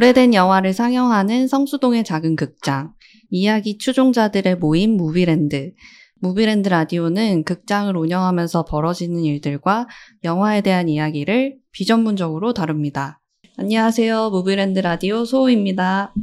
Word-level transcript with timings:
오래된 0.00 0.32
영화를 0.32 0.72
상영하는 0.72 1.46
성수동의 1.46 2.04
작은 2.04 2.34
극장, 2.34 2.94
이야기 3.28 3.76
추종자들의 3.76 4.56
모임 4.56 4.92
무비랜드. 4.92 5.72
무비랜드 6.20 6.70
라디오는 6.70 7.44
극장을 7.44 7.94
운영하면서 7.94 8.64
벌어지는 8.64 9.24
일들과 9.24 9.86
영화에 10.24 10.62
대한 10.62 10.88
이야기를 10.88 11.58
비전문적으로 11.72 12.54
다룹니다. 12.54 13.20
안녕하세요. 13.58 14.30
무비랜드 14.30 14.78
라디오 14.78 15.26
소우입니다. 15.26 16.14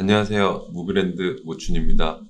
안녕하세요. 0.00 0.70
무비랜드 0.72 1.36
모춘입니다. 1.44 2.20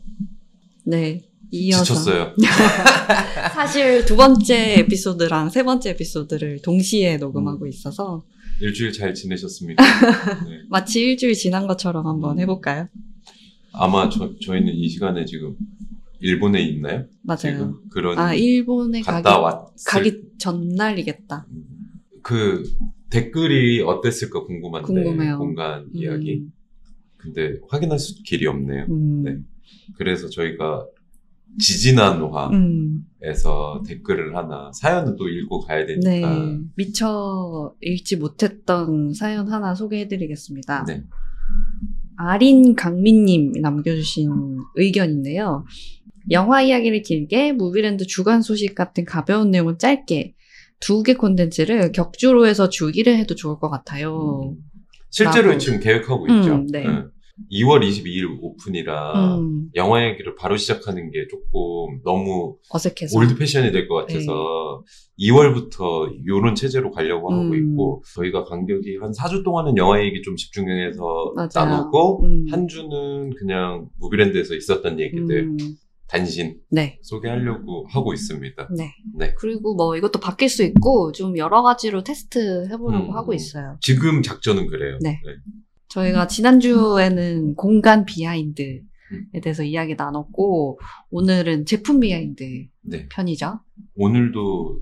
네. 0.85 1.23
이어서. 1.51 1.85
지쳤어요. 1.85 2.35
사실 3.55 4.05
두 4.05 4.17
번째 4.17 4.81
에피소드랑 4.81 5.49
세 5.49 5.63
번째 5.63 5.91
에피소드를 5.93 6.61
동시에 6.61 7.17
녹음하고 7.17 7.67
있어서 7.69 8.25
일주일 8.61 8.93
잘 8.93 9.15
지내셨습니까? 9.15 9.83
네. 10.49 10.63
마치 10.69 11.01
일주일 11.01 11.35
지난 11.35 11.67
것처럼 11.67 12.07
한번 12.07 12.39
해볼까요? 12.39 12.89
아마 13.73 14.09
저, 14.09 14.33
저희는 14.39 14.73
이 14.73 14.89
시간에 14.89 15.25
지금 15.25 15.57
일본에 16.21 16.63
있나요? 16.63 17.07
맞아요. 17.23 17.39
지금 17.39 17.75
그런 17.91 18.19
아, 18.19 18.35
일본에 18.35 19.01
갔다 19.01 19.23
가기, 19.23 19.43
왔 19.43 19.67
가기 19.87 20.23
전날이겠다. 20.39 21.47
그 22.23 22.63
댓글이 23.11 23.83
어땠을까 23.83 24.45
궁금한데 24.45 24.87
궁금해요. 24.87 25.39
공간 25.39 25.89
이야기. 25.93 26.41
음, 26.41 26.53
근데 27.17 27.59
확인할 27.69 27.99
수 27.99 28.23
길이 28.23 28.47
없네요. 28.47 28.87
음, 28.89 29.23
네. 29.23 29.37
그래서 29.97 30.29
저희가 30.29 30.87
지지난화 31.59 32.51
에서 33.27 33.79
음, 33.79 33.83
댓글을 33.85 34.37
하나 34.37 34.71
사연을 34.75 35.17
또 35.17 35.29
읽고 35.29 35.61
가야 35.61 35.87
네. 35.87 35.99
되니까 36.01 36.59
미처 36.77 37.75
읽지 37.81 38.17
못했던 38.17 39.15
사연 39.15 39.49
하나 39.49 39.75
소개해드리겠습니다. 39.75 40.85
네. 40.87 41.05
아린 42.17 42.75
강민님 42.77 43.53
남겨주신 43.61 44.31
의견인데요. 44.77 45.65
영화 46.31 46.63
이야기를 46.63 47.03
길게, 47.03 47.53
무비랜드 47.53 48.07
주간 48.07 48.41
소식 48.43 48.75
같은 48.75 49.05
가벼운 49.05 49.51
내용은 49.51 49.79
짧게, 49.79 50.35
두 50.81 51.03
개 51.03 51.15
콘텐츠를 51.15 51.93
격주로 51.93 52.47
해서 52.47 52.69
주기를 52.69 53.17
해도 53.17 53.35
좋을 53.35 53.59
것 53.59 53.71
같아요. 53.71 54.55
실제로 55.11 55.49
라고. 55.49 55.59
지금 55.59 55.81
계획하고 55.81 56.25
음, 56.27 56.39
있죠. 56.41 56.65
네. 56.71 56.85
2월 57.51 57.81
22일 57.87 58.39
오픈이라 58.41 59.39
음, 59.39 59.69
영화 59.75 60.05
얘기를 60.07 60.35
바로 60.37 60.57
시작하는 60.57 61.11
게 61.11 61.27
조금 61.29 62.01
너무 62.05 62.57
어색해서. 62.71 63.19
old 63.19 63.37
fashion이 63.37 63.73
될 63.73 63.89
것 63.89 63.95
같아서 64.07 64.83
2월부터 65.19 66.11
이런 66.25 66.55
체제로 66.55 66.91
가려고 66.91 67.33
하고 67.33 67.43
음. 67.43 67.55
있고 67.73 68.03
저희가 68.15 68.45
간격이 68.45 68.99
한 69.01 69.11
4주 69.13 69.45
동안은 69.45 69.77
영화 69.77 70.03
얘기 70.03 70.23
좀 70.23 70.37
집중해서. 70.37 71.35
나누고 71.55 72.23
음. 72.23 72.47
한 72.51 72.69
주는 72.69 73.31
그냥 73.37 73.89
무비랜드에서 73.99 74.55
있었던 74.55 75.01
얘기들 75.01 75.41
음, 75.45 75.57
단신 76.09 76.59
네. 76.71 76.99
소개하려고 77.03 77.87
하고 77.91 78.13
있습니다. 78.13 78.69
네. 78.77 78.93
네. 79.19 79.35
그리고 79.39 79.75
뭐 79.75 79.97
이것도 79.97 80.21
바뀔 80.21 80.49
수 80.49 80.63
있고 80.63 81.11
좀 81.13 81.37
여러 81.37 81.63
가지로 81.63 82.05
테스트 82.05 82.67
해보려고 82.71 83.11
음. 83.11 83.17
하고 83.17 83.33
있어요. 83.35 83.77
지금 83.81 84.23
작전은 84.23 84.69
그래요. 84.69 84.99
네. 85.03 85.21
저희가 85.95 86.27
지난주에는 86.27 87.55
공간 87.55 88.05
비하인드에 88.05 88.81
대해서 89.43 89.63
이야기 89.63 89.95
나눴고 89.95 90.81
오늘은 91.11 91.67
제품 91.67 92.01
behind 92.01 92.67
네. 92.83 93.09
편이죠. 93.09 93.61
오늘도 93.95 94.81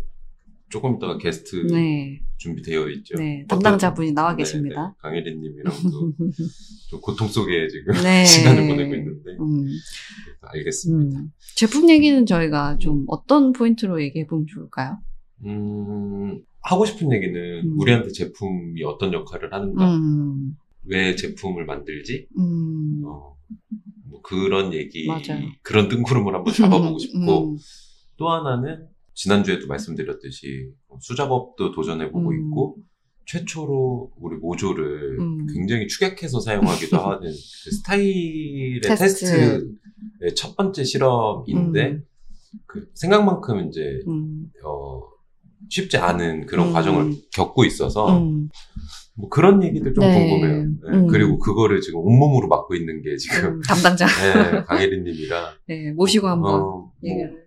조금 0.70 0.96
있다가 0.96 1.18
게스트 1.18 1.66
네. 1.66 2.22
준비되어 2.38 2.88
있죠. 2.88 3.16
네. 3.18 3.44
담당자분이 3.46 4.12
나와 4.12 4.32
네, 4.32 4.38
계십니다. 4.38 4.88
네. 4.88 4.94
강혜린님이랑도 5.02 6.14
좀 6.88 7.00
고통 7.02 7.28
속에 7.28 7.68
지금 7.68 7.92
네. 8.02 8.24
시간을 8.24 8.66
보내고 8.66 8.94
있는데 8.94 9.32
음, 9.38 9.66
알겠습니다. 10.40 11.20
음. 11.20 11.32
제품 11.56 11.90
얘기는 11.90 12.24
저희가 12.24 12.78
좀 12.78 13.04
어떤 13.08 13.52
포인트로 13.52 14.02
얘기해 14.02 14.26
보면 14.26 14.46
좋을까요? 14.46 14.98
음, 15.44 16.42
하고 16.62 16.86
싶은 16.86 17.12
얘기는 17.12 17.36
음. 17.64 17.78
우리한테 17.78 18.12
제품이 18.12 18.82
어떤 18.84 19.12
역할을 19.12 19.52
하는가, 19.52 19.94
음, 19.94 20.56
왜 20.84 21.14
제품을 21.14 21.64
만들지, 21.64 22.26
음, 22.38 23.02
어, 23.04 23.36
뭐 24.08 24.22
그런 24.22 24.72
얘기, 24.74 25.06
맞아요. 25.06 25.46
그런 25.62 25.88
뜬구름을 25.88 26.34
한번 26.34 26.52
잡아보고 26.52 26.98
싶고, 26.98 27.52
음, 27.52 27.56
또 28.16 28.30
하나는 28.30 28.86
지난주에도 29.14 29.66
말씀드렸듯이 29.66 30.70
수작업도 31.00 31.72
도전해보고 31.72 32.30
음. 32.30 32.48
있고, 32.48 32.76
최초로 33.24 34.12
우리 34.16 34.36
모조를 34.36 35.20
음. 35.20 35.46
굉장히 35.46 35.86
축약해서 35.86 36.40
사용하기도 36.40 36.96
하는 36.98 37.30
그 37.30 37.70
스타일의 37.70 38.80
테스트. 38.82 39.04
테스트의 39.04 40.34
첫 40.34 40.56
번째 40.56 40.82
실험인데, 40.82 41.90
음. 41.90 42.06
그 42.66 42.90
생각만큼 42.94 43.68
이제 43.68 44.00
음, 44.06 44.50
어, 44.64 45.00
쉽지 45.68 45.96
않은 45.96 46.46
그런 46.46 46.68
음. 46.68 46.72
과정을 46.72 47.12
겪고 47.34 47.64
있어서 47.64 48.18
음, 48.18 48.48
뭐 49.14 49.28
그런 49.28 49.62
얘기들 49.62 49.94
좀 49.94 50.04
네. 50.04 50.28
궁금해요. 50.28 50.62
네, 50.62 50.98
음. 50.98 51.06
그리고 51.06 51.38
그거를 51.38 51.80
지금 51.80 52.00
온몸으로 52.00 52.48
맡고 52.48 52.74
있는 52.74 53.02
게 53.02 53.16
지금 53.16 53.56
음, 53.56 53.60
담당자 53.62 54.06
네, 54.06 54.64
강혜린님이라 54.64 55.52
네, 55.68 55.92
모시고 55.92 56.28
한번 56.28 56.54
어, 56.54 56.58
뭐 56.60 56.92
얘기를. 57.04 57.42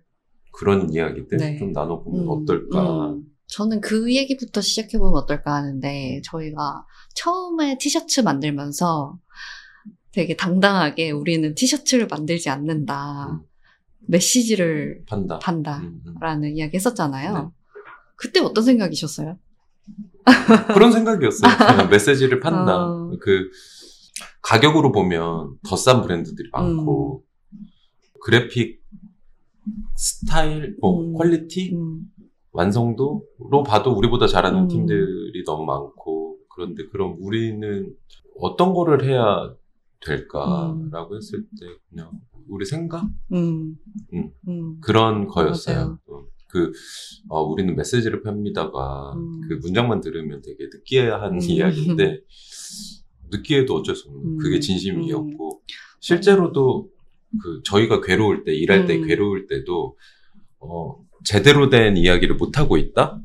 그런 0.52 0.92
이야기들 0.92 1.38
네. 1.38 1.58
좀 1.58 1.72
나눠보면 1.72 2.24
음, 2.24 2.28
어떨까. 2.30 3.10
음. 3.10 3.22
저는 3.48 3.80
그 3.80 4.12
얘기부터 4.12 4.60
시작해보면 4.60 5.14
어떨까 5.14 5.54
하는데, 5.54 6.20
저희가 6.24 6.84
처음에 7.14 7.78
티셔츠 7.78 8.20
만들면서 8.20 9.16
되게 10.12 10.34
당당하게 10.34 11.10
우리는 11.10 11.54
티셔츠를 11.54 12.08
만들지 12.08 12.48
않는다. 12.48 13.28
음. 13.30 13.40
메시지를 14.08 15.02
판다. 15.06 15.38
판다. 15.38 15.78
음, 15.78 16.00
음. 16.06 16.14
라는 16.20 16.56
이야기 16.56 16.76
했었잖아요. 16.76 17.52
네. 18.16 18.28
그때 18.28 18.40
어떤 18.40 18.64
생각이셨어요? 18.64 19.38
그런 20.74 20.90
생각이었어요. 20.92 21.56
그냥 21.56 21.88
메시지를 21.90 22.40
판다. 22.40 22.86
어. 22.86 23.12
그 23.20 23.50
가격으로 24.42 24.92
보면 24.92 25.58
더 25.68 25.76
싼 25.76 26.02
브랜드들이 26.02 26.48
많고 26.52 27.24
그래픽 28.22 28.82
스타일, 29.96 30.76
뭐 30.80 31.00
음. 31.04 31.14
quality, 31.14 31.74
음, 31.74 32.02
완성도로 32.52 33.62
봐도 33.66 33.92
우리보다 33.92 34.26
잘하는 34.26 34.62
음. 34.64 34.68
팀들이 34.68 35.44
너무 35.44 35.64
많고 35.64 36.38
그런데 36.54 36.86
그럼 36.90 37.16
우리는 37.20 37.94
어떤 38.40 38.72
거를 38.72 39.04
해야 39.04 39.54
될까라고 40.00 41.16
했을 41.16 41.42
때 41.60 41.66
그냥 41.90 42.10
우리 42.48 42.64
생각 42.64 43.04
음, 43.32 43.76
음. 44.12 44.30
음, 44.48 44.80
그런 44.80 45.26
거였어요. 45.26 45.98
어, 46.08 46.22
그 46.48 46.72
어, 47.28 47.42
우리는 47.42 47.74
메시지를 47.74 48.22
팝니다가 48.22 49.14
음. 49.16 49.40
그 49.48 49.54
문장만 49.54 50.00
들으면 50.00 50.42
되게 50.42 50.64
느끼한 50.72 51.34
음. 51.34 51.40
이야기인데 51.40 52.20
느끼해도 53.30 53.74
어쩔 53.74 53.96
수 53.96 54.08
없는 54.08 54.24
음. 54.24 54.38
그게 54.38 54.60
진심이었고 54.60 55.62
실제로도 56.00 56.88
그 57.42 57.60
저희가 57.64 58.00
괴로울 58.00 58.44
때 58.44 58.54
일할 58.54 58.86
때 58.86 58.96
음. 58.96 59.06
괴로울 59.06 59.46
때도 59.46 59.96
어 60.60 60.96
제대로 61.24 61.68
된 61.68 61.96
이야기를 61.96 62.36
못 62.36 62.58
하고 62.58 62.76
있다 62.76 63.20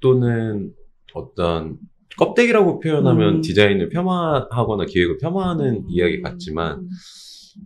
또는 0.00 0.74
어떤 1.14 1.78
껍데기라고 2.18 2.80
표현하면 2.80 3.36
음. 3.36 3.40
디자인을 3.40 3.88
폄하하거나 3.88 4.86
기획을 4.86 5.18
폄하하는 5.18 5.74
음. 5.74 5.86
이야기 5.88 6.20
같지만 6.20 6.88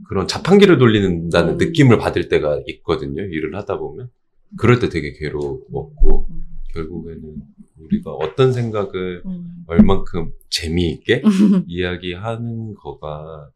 그런 0.08 0.26
자판기를 0.26 0.78
돌리는다는 0.78 1.54
음. 1.54 1.58
느낌을 1.58 1.98
받을 1.98 2.28
때가 2.28 2.60
있거든요. 2.66 3.22
일을 3.22 3.56
하다 3.56 3.78
보면. 3.78 4.10
그럴 4.58 4.78
때 4.78 4.88
되게 4.88 5.12
괴로웠고, 5.12 6.28
음. 6.30 6.42
결국에는 6.72 7.42
우리가 7.78 8.12
어떤 8.12 8.52
생각을 8.52 9.22
음. 9.26 9.64
얼만큼 9.66 10.32
재미있게 10.50 11.22
이야기하는 11.66 12.74
거가 12.74 13.50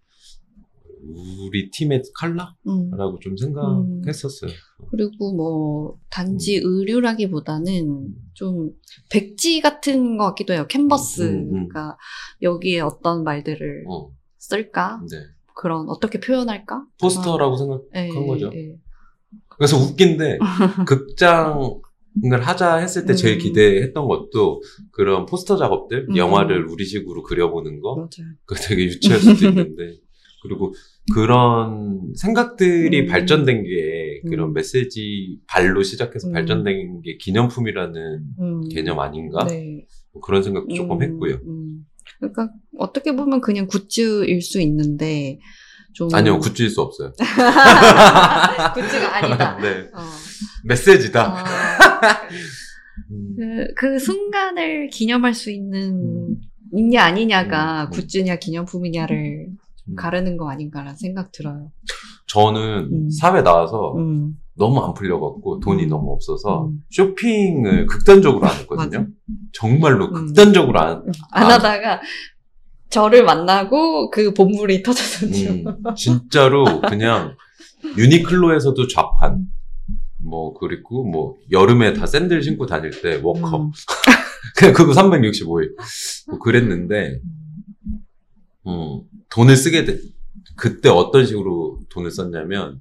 우리 1.03 1.71
팀의 1.71 2.03
컬러라고 2.19 3.15
음. 3.15 3.21
좀 3.21 3.37
생각했었어요. 3.37 4.51
그리고 4.91 5.35
뭐 5.35 5.99
단지 6.11 6.59
음. 6.59 6.63
의류라기보다는 6.65 8.09
좀 8.35 8.73
백지 9.11 9.61
같은 9.61 10.19
것 10.19 10.27
같기도 10.27 10.53
해요. 10.53 10.67
캔버스. 10.69 11.23
음, 11.23 11.29
음, 11.29 11.39
음. 11.39 11.69
그러니까 11.69 11.97
여기에 12.43 12.81
어떤 12.81 13.25
말들을 13.25 13.85
어, 13.89 14.11
쓸까? 14.39 15.01
네. 15.11 15.19
그런 15.55 15.89
어떻게 15.89 16.21
표현할까? 16.21 16.87
포스터라고 17.01 17.57
생각한 17.57 17.89
예, 17.97 18.09
거죠. 18.09 18.51
예. 18.55 18.77
그래서 19.61 19.77
웃긴데, 19.77 20.39
극장을 20.89 22.41
하자 22.41 22.77
했을 22.77 23.05
때 23.05 23.15
제일 23.15 23.37
음. 23.37 23.41
기대했던 23.41 24.09
것도 24.09 24.63
그런 24.91 25.27
포스터 25.27 25.59
작업들, 25.59 26.07
음. 26.09 26.17
영화를 26.17 26.65
우리식으로 26.65 27.23
그려보는 27.23 27.81
거, 27.83 27.97
맞아요. 27.97 28.33
그 28.47 28.55
되게 28.55 28.85
유치할 28.85 29.21
수도 29.21 29.49
있는데 29.49 29.99
그리고 30.43 30.73
그런 31.13 32.15
생각들이 32.17 33.03
음. 33.03 33.07
발전된 33.07 33.65
게 33.65 34.23
그런 34.31 34.49
음. 34.49 34.55
메시지 34.55 35.39
발로 35.47 35.83
시작해서 35.83 36.29
음. 36.29 36.33
발전된 36.33 37.03
게 37.03 37.19
기념품이라는 37.19 38.25
음. 38.41 38.69
개념 38.71 38.99
아닌가 38.99 39.45
네. 39.47 39.85
뭐 40.15 40.23
그런 40.23 40.43
생각도 40.43 40.75
조금 40.75 40.97
음, 40.97 41.03
했고요. 41.03 41.39
음. 41.45 41.85
그러니까 42.19 42.49
어떻게 42.79 43.15
보면 43.15 43.43
그냥 43.43 43.67
굿즈일 43.67 44.41
수 44.41 44.59
있는데 44.63 45.39
좀 45.93 46.09
아니요, 46.13 46.39
굿즈일 46.39 46.71
수 46.71 46.81
없어요. 46.81 47.13
굿즈가 48.75 49.17
아니다. 49.17 49.59
네. 49.59 49.89
어. 49.93 50.01
메시지다. 50.65 51.33
어, 51.33 51.37
음. 53.11 53.35
그, 53.37 53.75
그 53.75 53.99
순간을 53.99 54.89
기념할 54.89 55.35
수 55.35 55.51
있는 55.51 55.91
음. 55.91 56.37
있냐 56.73 57.03
아니냐가 57.03 57.85
음, 57.85 57.87
음. 57.87 57.91
굿즈냐 57.91 58.37
기념품이냐를 58.37 59.49
음. 59.89 59.97
가르는 59.97 60.37
거 60.37 60.51
아닌가라는 60.51 60.97
생각 60.97 61.33
들어요. 61.33 61.71
저는 62.27 62.89
음. 62.93 63.11
사회 63.11 63.43
나와서 63.43 63.95
음. 63.97 64.37
너무 64.57 64.81
안 64.85 64.95
풀려갖고 64.95 65.61
돈이 65.61 65.85
음. 65.85 65.89
너무 65.89 66.13
없어서 66.13 66.67
음. 66.67 66.81
쇼핑을 66.91 67.87
극단적으로 67.87 68.47
안 68.47 68.57
했거든요. 68.61 69.09
정말로 69.53 70.07
음. 70.07 70.27
극단적으로 70.27 70.79
안. 70.79 71.03
안 71.33 71.45
아. 71.45 71.55
하다가 71.55 72.01
저를 72.91 73.25
만나고 73.25 74.11
그 74.11 74.35
본물이 74.35 74.83
터졌었죠. 74.83 75.51
음, 75.51 75.65
진짜로 75.97 76.81
그냥 76.83 77.37
유니클로에서도 77.97 78.87
좌판. 78.89 79.47
뭐 80.19 80.53
그리고 80.55 81.05
뭐 81.05 81.37
여름에 81.51 81.95
다 81.95 82.07
샌들 82.07 82.43
신고 82.43 82.67
다닐 82.67 82.91
때 82.91 83.21
워커. 83.23 83.57
음. 83.57 83.71
그냥 84.57 84.75
그거 84.75 84.93
365일. 84.93 85.75
뭐 86.29 86.39
그랬는데 86.41 87.21
음, 88.67 89.01
돈을 89.31 89.57
쓰게 89.57 89.85
돼. 89.85 89.99
그때 90.57 90.89
어떤 90.89 91.25
식으로 91.25 91.81
돈을 91.89 92.11
썼냐면 92.11 92.81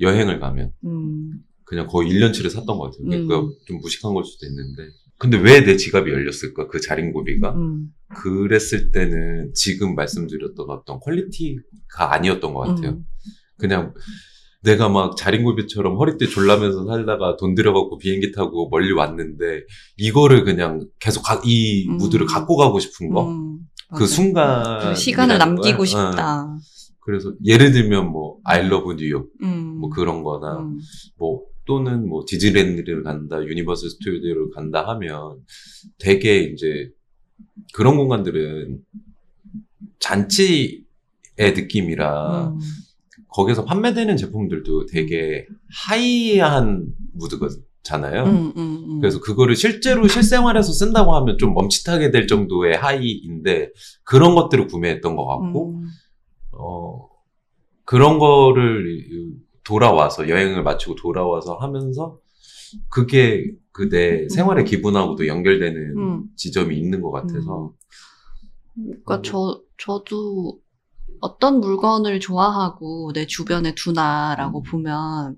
여행을 0.00 0.40
가면 0.40 0.72
음. 0.84 1.44
그냥 1.64 1.86
거의 1.88 2.10
1년치를 2.10 2.48
샀던 2.48 2.78
것 2.78 2.84
같아요. 2.84 3.04
음. 3.04 3.26
그러니까 3.26 3.54
좀 3.66 3.78
무식한 3.78 4.14
걸 4.14 4.24
수도 4.24 4.46
있는데. 4.46 4.88
근데 5.22 5.38
왜 5.38 5.64
내 5.64 5.76
지갑이 5.76 6.10
열렸을까? 6.10 6.66
그 6.66 6.80
자린고비가. 6.80 7.54
음. 7.54 7.86
그랬을 8.16 8.90
때는 8.90 9.52
지금 9.54 9.94
말씀드렸던 9.94 10.66
어떤 10.68 10.98
quality가 10.98 12.12
아니었던 12.14 12.52
것 12.52 12.60
같아요. 12.60 12.90
음. 12.90 13.04
그냥 13.56 13.94
내가 14.64 14.88
막 14.88 15.16
자린고비처럼 15.16 15.96
허리띠 15.96 16.28
졸라면서 16.28 16.86
살다가 16.86 17.36
돈 17.36 17.54
들여갖고 17.54 17.98
비행기 17.98 18.32
타고 18.32 18.68
멀리 18.68 18.92
왔는데 18.92 19.62
이거를 19.96 20.42
그냥 20.44 20.86
계속 20.98 21.22
가- 21.22 21.40
이 21.44 21.88
음. 21.88 21.98
무드를 21.98 22.26
갖고 22.26 22.56
가고 22.56 22.80
싶은 22.80 23.10
거. 23.10 23.28
음. 23.30 23.58
그. 23.96 24.06
순간. 24.06 24.80
그 24.80 24.94
시간을 24.96 25.38
남기고 25.38 25.84
싶다. 25.84 26.56
그래서 27.04 27.32
예를 27.44 27.70
들면 27.72 28.10
뭐 28.10 28.38
I 28.44 28.66
love 28.66 28.96
New 28.96 29.10
York 29.10 29.28
음. 29.42 29.78
뭐 29.80 29.88
그런 29.90 30.22
거나 30.24 30.58
음. 30.58 30.78
뭐 31.16 31.42
또는 31.72 32.06
뭐 32.06 32.24
디즈니랜드를 32.26 33.02
간다, 33.02 33.42
유니버설 33.42 33.88
스튜디오를 33.88 34.50
간다 34.50 34.86
하면 34.88 35.38
되게 35.98 36.40
이제 36.40 36.90
그런 37.72 37.96
공간들은 37.96 38.78
잔치의 39.98 40.84
느낌이라 41.38 42.48
음. 42.48 42.58
거기서 43.28 43.64
판매되는 43.64 44.18
제품들도 44.18 44.84
되게 44.86 45.46
high한 45.86 46.88
무드잖아요. 47.14 48.24
음, 48.24 48.52
음, 48.54 48.84
음. 48.86 49.00
그래서 49.00 49.18
그거를 49.20 49.56
실제로 49.56 50.06
실생활에서 50.06 50.72
쓴다고 50.72 51.14
하면 51.16 51.38
좀 51.38 51.54
멈칫하게 51.54 52.10
될 52.10 52.26
정도의 52.26 52.76
high인데 52.76 53.70
그런 54.04 54.34
것들을 54.34 54.66
구매했던 54.66 55.16
것 55.16 55.26
같고 55.26 55.76
음. 55.76 55.86
어, 56.50 57.08
그런 57.86 58.18
거를 58.18 59.00
돌아와서, 59.64 60.28
여행을 60.28 60.62
마치고 60.62 60.96
돌아와서 60.96 61.56
하면서, 61.56 62.18
그게 62.88 63.52
그 63.72 63.88
내 63.88 64.28
생활의 64.28 64.64
기분하고도 64.66 65.26
연결되는 65.26 65.96
음. 65.96 66.24
지점이 66.36 66.76
있는 66.76 67.00
것 67.00 67.10
같아서. 67.10 67.72
그러니까 68.74 69.22
저 69.22 69.60
저도 69.78 70.58
어떤 71.20 71.60
물건을 71.60 72.20
좋아하고 72.20 73.12
내 73.14 73.26
주변에 73.26 73.74
두나라고 73.74 74.60
음. 74.60 74.62
보면 74.64 75.36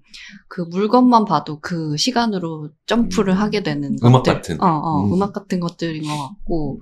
그 0.48 0.62
물건만 0.62 1.24
봐도 1.24 1.60
그 1.60 1.96
시간으로 1.96 2.70
점프를 2.86 3.34
음. 3.34 3.38
하게 3.38 3.62
되는 3.62 3.96
음악 4.02 4.22
것들. 4.24 4.34
같은. 4.34 4.62
어, 4.62 4.66
어, 4.66 5.04
음. 5.04 5.12
음. 5.12 5.22
악 5.22 5.32
같은 5.32 5.60
것들인 5.60 6.02
것 6.02 6.28
같고 6.28 6.80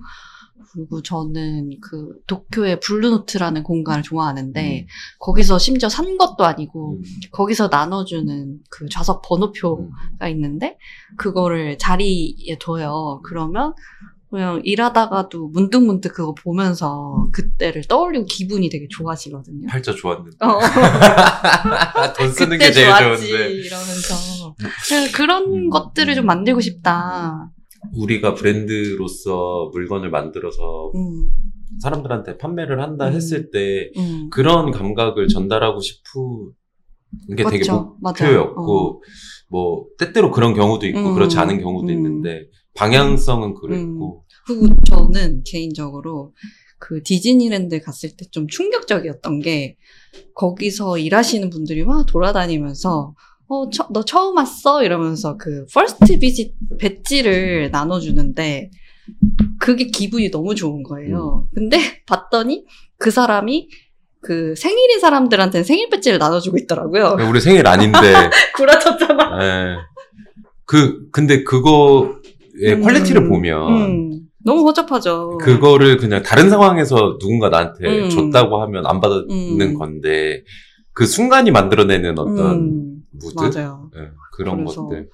그리고 0.73 1.01
저는 1.03 1.69
그 1.81 2.13
도쿄의 2.27 2.79
블루노트라는 2.79 3.63
공간을 3.63 4.01
좋아하는데 4.01 4.87
거기서 5.19 5.59
심지어 5.59 5.87
산 5.87 6.17
것도 6.17 6.43
아니고 6.45 6.97
음. 6.97 7.01
거기서 7.31 7.67
나눠주는 7.67 8.59
그 8.69 8.89
좌석 8.89 9.21
번호표 9.23 9.79
음. 9.81 9.89
가 10.19 10.27
있는데 10.29 10.77
그거를 11.17 11.77
자리에 11.77 12.57
둬요. 12.59 13.21
그러면 13.23 13.73
그냥 14.31 14.61
일하다가도 14.63 15.49
문득문득 15.49 16.15
그거 16.15 16.33
보면서 16.33 17.27
그때를 17.31 17.83
떠올리고 17.83 18.25
기분이 18.25 18.67
되게 18.69 18.87
좋아지거든요. 18.89 19.67
팔자 19.67 19.93
좋았는데. 19.93 20.37
어, 20.43 20.57
돈 22.17 22.31
쓰는 22.31 22.57
게 22.57 22.71
제일 22.71 22.87
좋았지 22.87 23.27
좋은데. 23.27 23.51
이러면서 23.51 24.55
그냥 24.87 25.11
그런 25.13 25.43
음. 25.43 25.69
것들을 25.69 26.15
좀 26.15 26.25
만들고 26.25 26.61
싶다. 26.61 27.51
우리가 27.93 28.33
브랜드로서 28.35 29.69
물건을 29.73 30.09
만들어서 30.09 30.91
음, 30.95 31.29
사람들한테 31.81 32.37
판매를 32.37 32.81
한다 32.81 33.07
음. 33.07 33.13
했을 33.13 33.49
때 33.51 33.91
음. 33.97 34.29
그런 34.31 34.71
감각을 34.71 35.27
전달하고 35.27 35.79
싶은 35.81 36.51
게 37.37 37.43
되게 37.43 37.59
맞죠. 37.59 37.97
목표였고, 38.01 38.63
맞아요. 38.63 38.99
뭐, 39.49 39.85
때때로 39.99 40.31
그런 40.31 40.53
경우도 40.55 40.87
있고, 40.87 41.09
음. 41.09 41.13
그렇지 41.13 41.37
않은 41.37 41.61
경우도 41.61 41.87
음. 41.87 41.93
있는데, 41.93 42.47
방향성은 42.75 43.53
그랬고, 43.53 44.25
그리고 44.47 44.67
저는 44.85 45.43
개인적으로 45.45 46.33
그 46.79 47.01
디즈니랜드 47.03 47.79
갔을 47.81 48.09
때 48.17 48.25
좀 48.31 48.47
충격적이었던 48.47 49.39
게 49.41 49.77
거기서 50.35 50.97
일하시는 50.97 51.49
분들이 51.49 51.85
막 51.85 52.05
돌아다니면서 52.07 53.15
어, 53.53 53.69
처- 53.69 53.87
너 53.91 54.03
처음 54.03 54.37
왔어? 54.37 54.83
이러면서 54.83 55.37
그 55.37 55.65
first 55.73 56.17
visit 56.17 56.53
배지를 56.79 57.69
나눠주는데 57.71 58.71
그게 59.59 59.85
기분이 59.87 60.31
너무 60.31 60.55
좋은 60.55 60.81
거예요. 60.83 61.47
근데 61.53 61.77
봤더니 62.07 62.65
그 62.97 63.11
사람이 63.11 63.69
그 64.21 64.55
생일인 64.55 64.99
사람들한테는 64.99 65.63
생일 65.65 65.89
배지를 65.89 66.17
나눠주고 66.17 66.57
있더라고요. 66.57 67.17
우리 67.29 67.41
생일 67.41 67.67
아닌데, 67.67 67.99
구라쳤잖아. 68.55 69.37
예. 69.43 69.75
그, 70.65 71.09
근데 71.11 71.43
그거의 71.43 72.13
음. 72.71 72.81
quality를 72.81 73.27
보면, 73.27 73.67
음, 73.73 74.19
너무 74.45 74.65
허접하죠. 74.65 75.39
그거를 75.39 75.97
그냥 75.97 76.23
다른 76.23 76.49
상황에서 76.49 77.17
누군가 77.19 77.49
나한테 77.49 78.03
음. 78.05 78.09
줬다고 78.09 78.61
하면 78.61 78.85
안 78.85 79.01
받는 79.01 79.27
음. 79.59 79.73
건데, 79.77 80.43
그 80.93 81.05
순간이 81.05 81.51
만들어내는 81.51 82.17
어떤 82.17 82.39
음, 82.39 82.92
무드? 83.13 83.33
맞아요. 83.57 83.89
예, 83.95 84.09
그런 84.33 84.57
그래서 84.63 84.83
것들. 84.87 85.09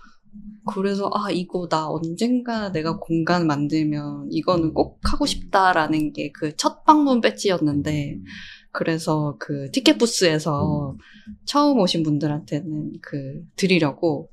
그래서 0.74 1.10
아 1.14 1.32
이거 1.32 1.68
나 1.68 1.90
언젠가 1.90 2.72
내가 2.72 2.98
공간 3.00 3.48
만들면 3.48 4.28
이거는 4.32 4.74
꼭 4.74 5.00
하고 5.04 5.26
싶다라는 5.26 6.14
게 6.14 6.32
그 6.32 6.54
첫 6.56 6.84
방문 6.86 7.22
배지였는데 7.22 8.20
그래서 8.72 9.36
그 9.40 9.72
티켓 9.72 9.98
부스에서 9.98 10.96
처음 11.46 11.80
오신 11.80 12.04
분들한테는 12.04 12.94
그 13.02 13.42
드리려고 13.56 14.30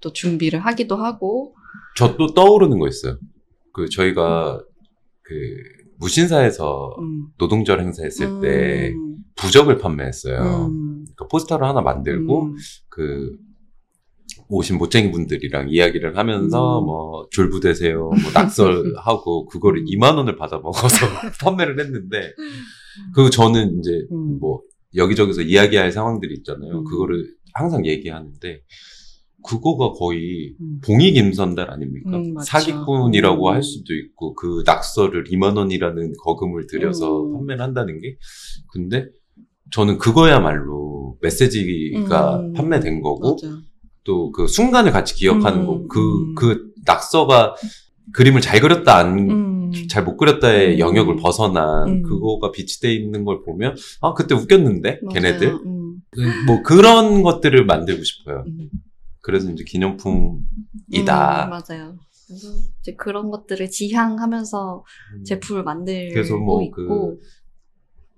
또 0.00 0.12
준비를 0.12 0.58
하기도 0.60 0.96
하고 0.96 1.54
저 1.96 2.16
또 2.16 2.34
떠오르는 2.34 2.78
거 2.78 2.88
있어요. 2.88 3.18
그, 3.72 3.88
저희가, 3.88 4.60
그, 5.22 5.34
무신사에서 5.98 6.96
음, 7.00 7.28
노동절 7.38 7.80
행사했을 7.80 8.40
때 8.40 8.90
음, 8.92 9.07
부적을 9.38 9.78
판매했어요. 9.78 10.66
음, 10.66 11.04
그 11.16 11.28
포스터를 11.28 11.66
하나 11.66 11.80
만들고, 11.80 12.42
음, 12.42 12.56
그 12.88 13.36
오신 14.48 14.78
못쟁이 14.78 15.10
분들이랑 15.10 15.68
이야기를 15.70 16.16
하면서 16.16 16.80
음. 16.80 16.86
뭐 16.86 17.28
졸부되세요, 17.30 17.98
뭐 17.98 18.16
낙설하고 18.34 19.46
그거를 19.48 19.84
2만 19.84 20.16
원을 20.16 20.36
받아 20.36 20.58
먹어서 20.58 21.06
판매를 21.40 21.78
했는데 21.80 22.32
그 23.14 23.30
저는 23.30 23.78
이제 23.78 24.06
음, 24.10 24.38
뭐 24.38 24.62
여기저기서 24.94 25.42
이야기할 25.42 25.92
상황들이 25.92 26.34
있잖아요. 26.38 26.78
음. 26.78 26.84
그거를 26.84 27.34
항상 27.52 27.84
얘기하는데 27.86 28.62
그거가 29.44 29.92
거의 29.92 30.56
음. 30.60 30.80
봉익임선달 30.84 31.70
아닙니까? 31.70 32.16
음. 32.16 32.34
사기꾼이라고 32.44 33.48
음. 33.48 33.52
할 33.52 33.62
수도 33.62 33.94
있고 33.94 34.34
그 34.34 34.62
낙서를 34.66 35.24
2만 35.24 35.56
원이라는 35.56 36.14
거금을 36.24 36.66
들여서 36.66 37.24
음. 37.24 37.32
판매를 37.34 37.62
한다는 37.62 38.00
게 38.00 38.16
근데 38.72 39.06
저는 39.70 39.98
그거야말로 39.98 41.16
메시지가 41.20 42.40
음. 42.40 42.52
판매된 42.54 43.00
거고. 43.02 43.36
또 44.04 44.32
그 44.32 44.46
순간을 44.46 44.90
같이 44.90 45.14
기억하는 45.14 45.60
음, 45.60 45.66
거고 45.66 45.88
그, 45.88 46.00
음. 46.00 46.34
그 46.34 46.72
낙서가 46.86 47.54
그림을 48.14 48.40
잘 48.40 48.60
그렸다 48.60 48.96
안 48.96 49.18
음, 49.30 49.72
잘못 49.90 50.16
그렸다의 50.16 50.74
음. 50.74 50.78
영역을 50.78 51.16
벗어난 51.16 51.88
음. 51.88 52.02
그거가 52.02 52.50
비치돼 52.50 52.94
있는 52.94 53.24
걸 53.26 53.42
보면 53.44 53.76
아 54.00 54.14
그때 54.14 54.34
웃겼는데 54.34 55.00
맞아요. 55.02 55.12
걔네들 55.12 55.48
음, 55.48 55.96
그, 56.10 56.20
뭐 56.46 56.62
그런 56.62 57.22
것들을 57.22 57.66
만들고 57.66 58.02
싶어요. 58.02 58.44
음. 58.46 58.70
그래서 59.20 59.50
이제 59.50 59.62
기념품이다. 59.64 60.40
음, 60.94 61.50
맞아요. 61.50 61.98
그래서 62.26 62.48
이제 62.80 62.94
그런 62.94 63.30
것들을 63.30 63.68
지향하면서 63.70 64.84
음. 65.16 65.24
제품을 65.24 65.64
만들고 65.64 66.14
그래서 66.14 66.36
뭐 66.36 66.62
있고 66.62 67.20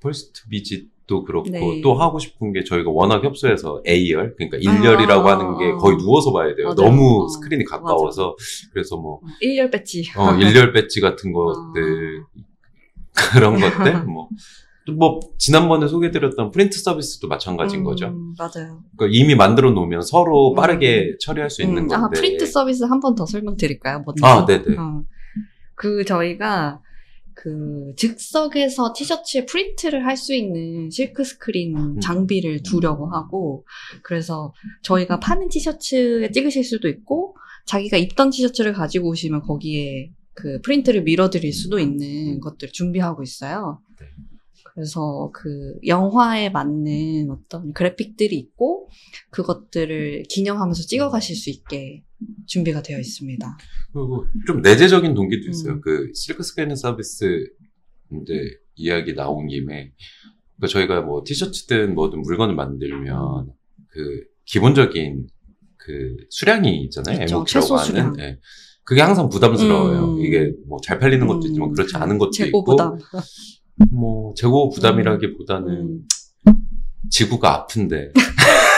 first 0.01 0.49
visit도 0.49 1.25
그렇고 1.25 1.49
네. 1.51 1.81
또 1.83 1.95
하고 1.95 2.19
싶은 2.19 2.53
게 2.53 2.65
저희가 2.65 2.91
워낙 2.91 3.23
협소해서 3.25 3.83
A열 3.87 4.35
그러니까 4.37 4.59
1열이라고 4.59 5.27
아, 5.27 5.33
하는 5.39 5.59
게 5.59 5.73
아. 5.73 5.77
거의 5.77 5.97
누워서 5.99 6.33
봐야 6.33 6.55
돼요. 6.55 6.69
맞아요. 6.69 6.75
너무 6.91 7.25
어, 7.25 7.29
스크린이 7.29 7.65
가까워서 7.65 8.37
그래서 8.73 8.97
뭐 8.97 9.21
일열 9.41 9.71
배지. 9.71 10.05
어, 10.17 10.29
1열 10.33 10.73
배지 10.75 11.01
같은 11.01 11.33
것들 11.35 12.25
그런 13.35 13.61
것들 13.61 14.05
뭐. 14.07 14.29
또뭐 14.87 15.21
지난번에 15.37 15.87
소개드렸던 15.87 16.51
프린트 16.53 16.79
서비스도 16.81 17.29
마찬가지인 17.29 17.83
음, 17.83 17.85
거죠. 17.85 18.07
맞아요. 18.39 18.81
그러니까 18.97 19.09
이미 19.11 19.35
만들어 19.35 19.71
놓으면 19.73 20.01
서로 20.01 20.53
음. 20.53 20.57
빠르게 20.57 21.17
처리할 21.21 21.51
수 21.51 21.61
있는 21.63 21.83
음, 21.85 21.89
건데. 21.89 21.97
아, 21.97 22.09
프린트 22.09 22.47
서비스 22.47 22.85
한 22.85 22.99
번 23.01 23.15
더 23.15 23.27
설명드릴까요? 23.27 24.03
먼저. 24.07 24.27
아, 24.27 24.47
네네. 24.47 24.77
어. 24.79 25.03
그 25.75 26.05
저희가 26.07 26.81
그 27.43 27.95
즉석에서 27.97 28.93
티셔츠에 28.95 29.47
프린트를 29.47 30.05
할 30.05 30.17
수 30.21 30.35
있는 30.35 30.91
실크 30.91 31.25
스크린 31.25 31.77
음. 31.77 32.01
장비를 32.01 32.63
두려고 32.63 33.09
하고 33.11 33.65
그래서 34.03 34.53
저희가 34.83 35.19
파는 35.21 35.49
티셔츠에 35.49 36.31
찍으실 36.31 36.63
수도 36.65 36.89
있고 36.89 37.35
자기가 37.65 37.97
입던 37.97 38.29
티셔츠를 38.31 38.75
가지고 38.75 39.09
오시면 39.09 39.43
거기에 39.43 40.11
그 40.35 40.61
프린트를 40.61 41.05
밀어드릴 41.05 41.53
수도 41.55 41.79
있는 41.79 42.41
것들을 42.41 42.73
준비하고 42.73 43.23
있어요. 43.23 43.81
네. 43.99 44.07
그래서 44.75 45.31
그 45.33 45.79
영화에 45.87 46.51
맞는 46.51 47.31
어떤 47.31 47.73
그래픽들이 47.73 48.37
있고 48.37 48.91
그것들을 49.31 50.25
기념하면서 50.29 50.83
찍어가실 50.83 51.37
수 51.37 51.49
있게 51.49 52.03
준비가 52.47 52.83
되어 52.83 52.99
있습니다. 52.99 53.59
그리고 53.93 54.27
좀 54.47 54.61
내재적인 54.63 55.15
동기도 55.15 55.49
있어요. 55.51 55.75
음. 55.75 55.81
그 55.81 56.11
실크 56.15 56.43
스크린 56.43 56.75
서비스 56.77 57.25
이제 58.23 58.35
이야기 58.75 59.15
나온 59.15 59.47
김에 59.49 59.93
그러니까 60.57 60.67
저희가 60.73 61.01
뭐 61.03 61.23
티셔츠든 61.25 61.95
뭐든 61.95 62.23
물건을 62.23 62.55
만들면 62.55 63.53
그 63.89 64.25
기본적인 64.45 65.27
그 65.77 66.17
수량이 66.31 66.83
있잖아요. 66.85 67.45
최소 67.47 67.77
하는. 67.77 68.13
네. 68.15 68.39
그게 68.85 69.01
항상 69.03 69.29
부담스러워요. 69.29 70.17
음. 70.17 70.21
이게 70.25 70.53
뭐 70.67 70.79
잘 70.83 70.99
팔리는 70.99 71.25
것도 71.27 71.47
있지만 71.47 71.69
음, 71.71 71.75
그렇지 71.75 71.97
않은 71.97 72.19
것도 72.19 72.31
재고 72.31 72.49
있고 72.49 72.65
부담. 72.65 72.99
뭐 73.93 74.35
재고 74.35 74.69
부담이라기보다는 74.71 75.69
음. 76.49 76.53
지구가 77.11 77.55
아픈데 77.55 78.13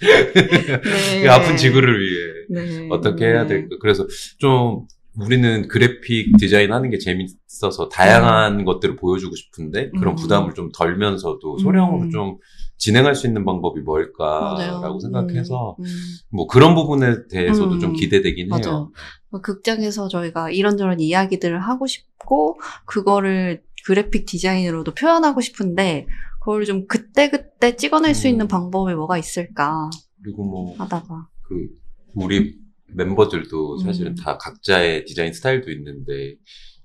네. 0.00 1.22
이 1.22 1.28
아픈 1.28 1.56
지구를 1.56 2.00
위해 2.00 2.32
네. 2.50 2.88
어떻게 2.90 3.26
해야 3.26 3.42
네. 3.42 3.48
될까. 3.48 3.76
그래서 3.80 4.06
좀 4.38 4.86
우리는 5.16 5.68
그래픽 5.68 6.36
디자인 6.38 6.72
하는 6.72 6.90
게 6.90 6.98
재밌어서 6.98 7.88
다양한 7.88 8.64
것들을 8.64 8.96
보여주고 8.96 9.36
싶은데 9.36 9.90
그런 9.90 10.14
음. 10.14 10.16
부담을 10.16 10.54
좀 10.54 10.70
덜면서도 10.72 11.58
소량으로 11.58 12.02
음. 12.02 12.10
좀 12.10 12.38
진행할 12.76 13.14
수 13.14 13.26
있는 13.26 13.44
방법이 13.44 13.80
뭘까라고 13.80 14.80
맞아요. 14.80 14.98
생각해서 15.00 15.76
음, 15.78 15.84
음. 15.84 15.90
뭐 16.30 16.46
그런 16.48 16.74
부분에 16.74 17.28
대해서도 17.28 17.74
음. 17.74 17.80
좀 17.80 17.92
기대되긴 17.92 18.52
해요. 18.52 18.60
맞아요. 18.62 18.92
뭐 19.30 19.40
극장에서 19.40 20.08
저희가 20.08 20.50
이런저런 20.50 20.98
이야기들을 20.98 21.60
하고 21.60 21.86
싶고 21.86 22.58
그거를 22.84 23.62
그래픽 23.86 24.26
디자인으로도 24.26 24.94
표현하고 24.94 25.40
싶은데 25.40 26.06
그걸 26.44 26.66
좀 26.66 26.86
그때그때 26.86 27.74
찍어낼 27.74 28.14
수 28.14 28.28
음. 28.28 28.32
있는 28.32 28.48
방법이 28.48 28.94
뭐가 28.94 29.16
있을까 29.16 29.88
그리고 30.22 30.44
뭐 30.44 30.76
하다가 30.76 31.28
그 31.42 31.68
우리 32.14 32.58
멤버들도 32.88 33.78
사실은 33.78 34.12
음. 34.12 34.14
다 34.14 34.36
각자의 34.36 35.06
디자인 35.06 35.32
스타일도 35.32 35.70
있는데 35.72 36.36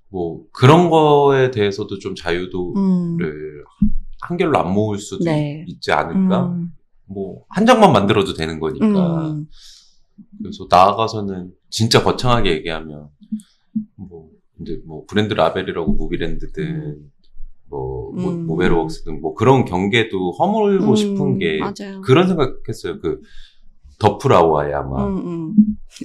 뭐 0.08 0.44
그런 0.54 0.90
거에 0.90 1.52
대해서도 1.52 2.00
좀 2.00 2.16
자유도를 2.16 2.74
음. 2.78 3.90
한결로 4.22 4.58
안 4.58 4.74
모을 4.74 4.98
수도 4.98 5.26
네. 5.26 5.66
있지 5.68 5.92
않을까? 5.92 6.48
음. 6.48 6.72
뭐한 7.06 7.66
장만 7.66 7.92
만들어도 7.92 8.34
되는 8.36 8.60
거니까 8.60 9.32
음. 9.32 9.46
그래서 10.38 10.68
나아가서는 10.70 11.52
진짜 11.70 12.02
거창하게 12.02 12.52
얘기하면 12.52 13.10
뭐 13.96 14.30
이제 14.62 14.82
뭐 14.86 15.06
브랜드 15.06 15.34
라벨이라고 15.34 15.94
무비랜드든 15.94 17.12
뭐 17.70 18.12
모- 18.14 18.30
음. 18.32 18.46
모베러웍스든 18.48 19.22
뭐 19.22 19.34
그런 19.36 19.66
경계도 19.66 20.32
허물고 20.32 20.90
음, 20.90 20.96
싶은 20.96 21.38
게 21.38 21.60
맞아요. 21.60 22.02
그런 22.02 22.28
생각했어요. 22.28 23.00
그 23.00 23.22
the 24.00 24.23
POOL 24.23 24.54
아오야마, 24.54 25.08
음, 25.08 25.18
음. 25.28 25.54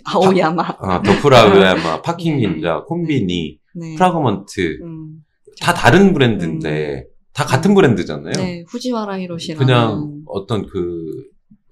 아오야마. 0.05 0.63
아, 0.81 1.03
the 1.03 1.24
POOL 1.24 1.53
아오야마, 1.53 2.03
Parking 2.03 2.47
긴자, 2.47 2.85
Conveni, 2.87 3.59
네. 3.77 3.95
Fragment 3.95 4.79
음. 4.83 5.21
다 5.61 5.73
다른 5.73 6.13
브랜드인데 6.13 7.07
다 7.33 7.45
같은 7.45 7.75
브랜드잖아요. 7.75 8.33
네, 8.33 8.65
후지와라 8.69 9.19
히로시라는 9.21 9.65
그냥 9.67 10.23
어떤 10.27 10.67
그 10.67 11.07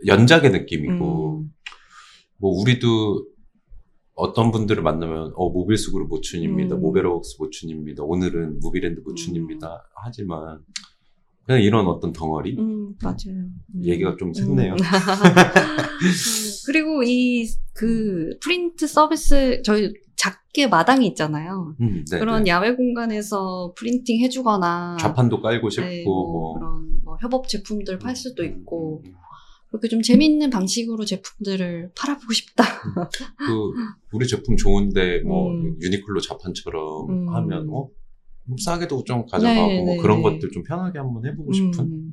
연작의 0.06 0.50
느낌이고 0.52 1.40
음. 1.40 1.52
뭐 2.38 2.60
우리도 2.60 3.24
어떤 4.14 4.50
분들을 4.50 4.82
만나면 4.82 5.32
어 5.36 5.48
모빌스그룹 5.50 6.08
모춘입니다. 6.08 6.76
음. 6.76 6.80
모베러웍스 6.80 7.36
모춘입니다. 7.38 8.02
오늘은 8.04 8.60
무비랜드 8.60 9.00
모춘입니다. 9.00 9.88
하지만 9.94 10.60
그냥 11.46 11.60
이런 11.62 11.86
어떤 11.86 12.12
덩어리 12.12 12.56
음, 12.58 12.94
맞아요. 13.02 13.16
음. 13.28 13.54
얘기가 13.82 14.16
좀 14.18 14.32
샜네요. 14.32 14.72
음. 14.72 14.76
그리고 16.66 17.02
이 17.02 17.46
그 17.74 18.36
프린트 18.42 18.86
서비스 18.86 19.62
저희 19.64 19.94
작게 20.14 20.66
마당이 20.66 21.06
있잖아요. 21.08 21.74
음, 21.80 22.04
네, 22.10 22.18
그런 22.18 22.44
네. 22.44 22.50
야외 22.50 22.74
공간에서 22.76 23.72
printing 23.78 24.20
해주거나 24.20 24.98
좌판도 25.00 25.40
깔고 25.40 25.70
싶고 25.70 25.86
네, 25.88 26.04
뭐 26.04 26.32
뭐 26.32 26.54
그런 26.58 27.00
뭐 27.02 27.16
협업 27.20 27.48
제품들 27.48 27.98
팔 27.98 28.14
수도 28.14 28.42
음, 28.42 28.48
있고 28.48 29.02
음, 29.06 29.14
그렇게 29.72 29.88
좀 29.88 30.02
재밌는 30.02 30.50
방식으로 30.50 31.04
제품들을 31.06 31.92
팔아보고 31.96 32.32
싶다. 32.34 32.62
그 33.38 33.72
우리 34.12 34.26
제품 34.26 34.56
좋은데 34.56 35.20
뭐 35.20 35.50
음. 35.50 35.78
유니클로 35.80 36.20
자판처럼 36.20 37.08
음. 37.08 37.28
하면 37.30 37.68
어뭐 37.70 37.90
싸게도 38.62 39.04
좀 39.04 39.24
가져가고 39.24 39.68
네, 39.68 39.82
뭐 39.82 39.94
네, 39.94 39.96
그런 39.96 40.18
네. 40.18 40.22
것들 40.24 40.50
좀 40.50 40.62
편하게 40.62 40.98
한번 40.98 41.24
해보고 41.24 41.52
싶은 41.54 41.84
음, 41.84 42.12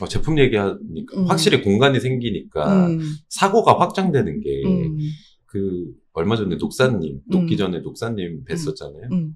어, 0.00 0.08
제품 0.08 0.38
얘기하니까 0.38 1.18
음. 1.18 1.26
확실히 1.26 1.62
공간이 1.62 2.00
생기니까 2.00 2.86
음, 2.86 3.00
사고가 3.28 3.78
확장되는 3.78 4.40
게 4.40 4.62
음, 4.64 4.98
그 5.44 5.92
얼마 6.14 6.36
전에 6.36 6.56
녹사님 6.56 7.20
녹기 7.26 7.56
음. 7.56 7.58
전에 7.58 7.80
녹사님 7.80 8.44
뵀었잖아요. 8.44 9.34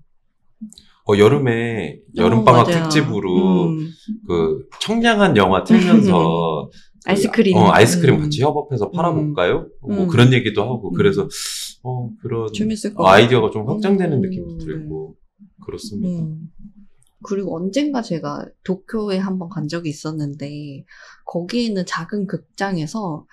음. 0.63 0.69
어 1.09 1.19
여름에 1.19 1.99
여름방학 2.17 2.69
어, 2.69 2.71
맞아요. 2.71 2.83
특집으로 2.85 3.67
음. 3.71 3.89
그 4.27 4.67
청량한 4.81 5.37
영화 5.37 5.65
틀면서 5.65 6.71
그 6.71 6.79
아이스크림. 7.11 7.57
어, 7.57 7.71
아이스크림 7.73 8.15
음. 8.17 8.21
같이 8.23 8.41
협업해서 8.43 8.91
팔아볼까요? 8.91 9.67
뭐 9.81 10.05
음. 10.05 10.09
그런 10.09 10.33
얘기도 10.33 10.63
하고 10.63 10.91
음. 10.91 10.95
그래서 10.95 11.29
어 11.83 12.09
그런 12.21 12.49
어, 12.97 13.07
아이디어가 13.07 13.51
좀 13.51 13.69
확장되는 13.69 14.19
음, 14.19 14.21
느낌도 14.21 14.59
들고 14.59 15.17
그렇습니다. 15.65 16.23
음. 16.23 16.49
그리고 17.25 17.57
언젠가 17.57 18.03
제가 18.03 18.47
도쿄에 18.65 19.19
한번 19.19 19.49
간 19.49 19.69
적이 19.69 19.91
있었는데 19.91 20.85
거기에 21.25 21.63
있는 21.63 21.85
작은 21.87 22.27
극장에서 22.27 23.27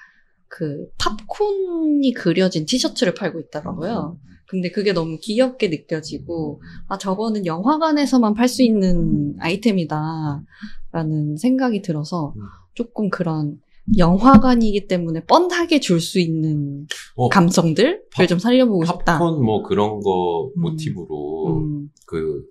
그 0.48 0.88
팝콘이 0.98 2.14
그려진 2.14 2.66
티셔츠를 2.66 3.14
팔고 3.14 3.40
있더라고요. 3.40 4.18
근데 4.50 4.72
그게 4.72 4.94
너무 4.94 5.18
귀엽게 5.22 5.68
느껴지고 5.68 6.62
아 6.88 6.98
저거는 6.98 7.46
영화관에서만 7.46 8.34
팔 8.34 8.48
수 8.48 8.64
있는 8.64 9.36
아이템이다라는 9.40 11.38
생각이 11.38 11.82
들어서 11.84 12.34
음. 12.36 12.42
조금 12.74 13.10
그런 13.10 13.60
영화관이기 13.98 14.88
때문에 14.88 15.24
뻔하게 15.26 15.80
줄 15.80 16.00
수 16.00 16.20
있는 16.20 16.88
어, 17.16 17.30
감성들을 17.30 18.04
팝- 18.12 18.28
좀 18.28 18.40
살려보고 18.40 18.86
싶다. 18.86 19.20
팝콘 19.20 19.44
뭐 19.44 19.62
그런 19.64 20.00
거 20.02 20.52
음. 20.58 20.62
모티브로 20.62 21.58
음. 21.58 21.90
그 22.06 22.44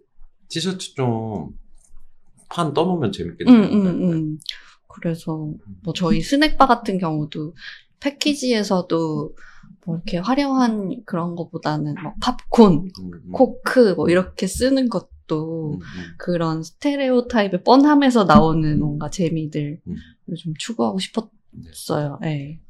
티셔츠 0.49 0.95
좀 0.95 1.53
판 2.51 2.73
떠놓으면 2.73 3.11
음, 3.11 3.13
재밌겠네요. 3.13 3.63
음, 3.73 3.87
음. 4.11 4.39
그래서 4.89 5.53
뭐 5.85 5.93
저희 5.95 6.23
스낵바 6.23 6.67
같은 6.67 6.97
경우도 6.97 7.55
패키지에서도 8.01 9.35
뭐 9.89 9.97
이렇게 9.97 10.19
화려한 10.19 11.01
그런 11.07 11.35
것보다는 11.35 11.95
뭐 12.03 12.13
팝콘, 12.21 12.91
음, 13.01 13.11
음, 13.25 13.33
코크 13.33 13.95
뭐 13.97 14.11
이렇게 14.11 14.47
쓰는 14.47 14.91
것도 14.91 15.71
음, 15.71 15.75
음. 15.77 15.81
그런 16.19 16.63
스테레오 16.63 17.27
타입의 17.27 17.65
뻔함에서 17.65 18.25
나오는 18.25 18.79
뭔가 18.79 19.09
재미들을 19.09 19.81
음. 19.87 19.97
좀 20.37 20.53
추구하고 20.59 20.99
싶었어요. 20.99 22.19
네. 22.21 22.61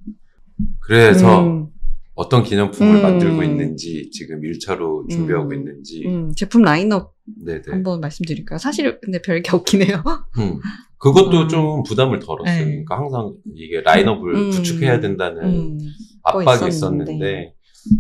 그래서 0.79 1.43
음, 1.43 1.67
어떤 2.15 2.45
기념품을 2.45 2.99
음. 2.99 3.03
만들고 3.03 3.43
있는지 3.43 4.11
지금 4.13 4.41
1차로 4.41 5.11
준비하고 5.11 5.49
음. 5.49 5.55
있는지 5.55 6.07
음, 6.07 6.33
제품 6.37 6.63
라인업 6.63 7.17
네네. 7.45 7.63
한번 7.69 8.01
말씀드릴까요? 8.01 8.59
사실 8.59 9.01
근데 9.01 9.21
별게 9.21 9.51
없긴 9.51 9.83
해요. 9.83 10.05
음. 10.39 10.61
그것도 10.99 11.43
음. 11.43 11.49
좀 11.49 11.83
부담을 11.83 12.19
덜었어요. 12.21 12.65
네. 12.65 12.65
그러니까 12.65 12.97
항상 12.97 13.35
이게 13.57 13.81
라인업을 13.81 14.35
음. 14.35 14.51
구축해야 14.51 15.01
된다는 15.01 15.45
음, 15.45 15.79
압박이 16.23 16.69
있었는데. 16.69 17.15
있었는데 17.15 17.55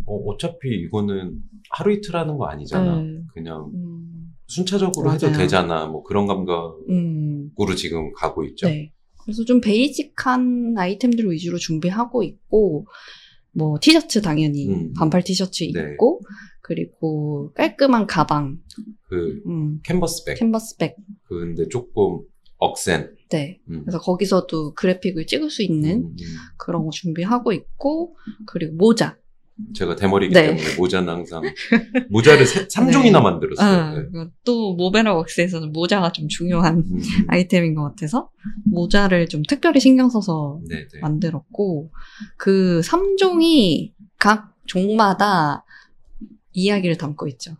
어, 0.06 0.16
어차피 0.26 0.68
이거는 0.84 1.38
하루 1.70 1.92
이틀 1.92 2.16
하는 2.16 2.36
거 2.36 2.46
아니잖아. 2.46 3.00
네. 3.00 3.20
그냥 3.32 3.70
음, 3.74 4.32
순차적으로 4.46 5.12
해도 5.12 5.26
맞아요. 5.26 5.38
되잖아. 5.38 5.86
뭐 5.86 6.02
그런 6.02 6.26
감각으로 6.26 6.84
음, 6.90 7.50
지금 7.76 8.12
가고 8.14 8.44
있죠. 8.44 8.68
네. 8.68 8.92
그래서 9.22 9.44
좀 9.44 9.60
베이직한 9.60 10.74
아이템들 10.78 11.30
위주로 11.30 11.58
준비하고 11.58 12.22
있고, 12.22 12.86
뭐, 13.52 13.76
티셔츠 13.78 14.22
당연히, 14.22 14.68
음. 14.68 14.92
반팔 14.94 15.22
티셔츠 15.22 15.64
네. 15.64 15.68
입고, 15.68 16.22
그리고 16.62 17.52
깔끔한 17.52 18.06
가방, 18.06 18.56
그 19.02 19.42
음, 19.46 19.80
캔버스백. 19.84 20.38
캔버스백, 20.38 20.96
근데 21.24 21.68
조금 21.68 22.20
억센. 22.58 23.16
네. 23.30 23.60
음. 23.70 23.82
그래서 23.84 23.98
거기서도 23.98 24.74
그래픽을 24.74 25.26
찍을 25.26 25.50
수 25.50 25.62
있는 25.62 25.98
음, 25.98 26.16
음. 26.20 26.36
그런 26.56 26.84
거 26.84 26.90
준비하고 26.90 27.52
있고, 27.52 28.16
그리고 28.46 28.74
모자. 28.74 29.16
제가 29.74 29.96
대머리이기 29.96 30.34
네. 30.34 30.46
때문에 30.46 30.76
모자는 30.76 31.08
항상 31.08 31.42
모자를 32.10 32.46
세, 32.46 32.68
3종이나 32.68 33.20
만들었어요. 33.22 34.02
네. 34.12 34.20
아, 34.20 34.30
또 34.44 34.74
모베라 34.74 35.16
웍스에서는 35.16 35.72
모자가 35.72 36.12
좀 36.12 36.28
중요한 36.28 36.78
음, 36.78 37.00
아이템인 37.26 37.74
것 37.74 37.82
같아서 37.82 38.30
모자를 38.66 39.28
좀 39.28 39.42
특별히 39.48 39.80
신경 39.80 40.10
써서 40.10 40.60
네, 40.68 40.86
네. 40.86 41.00
만들었고 41.00 41.90
그 42.36 42.80
3종이 42.84 43.92
각 44.20 44.54
종마다 44.66 45.64
이야기를 46.52 46.96
담고 46.96 47.26
있죠. 47.28 47.56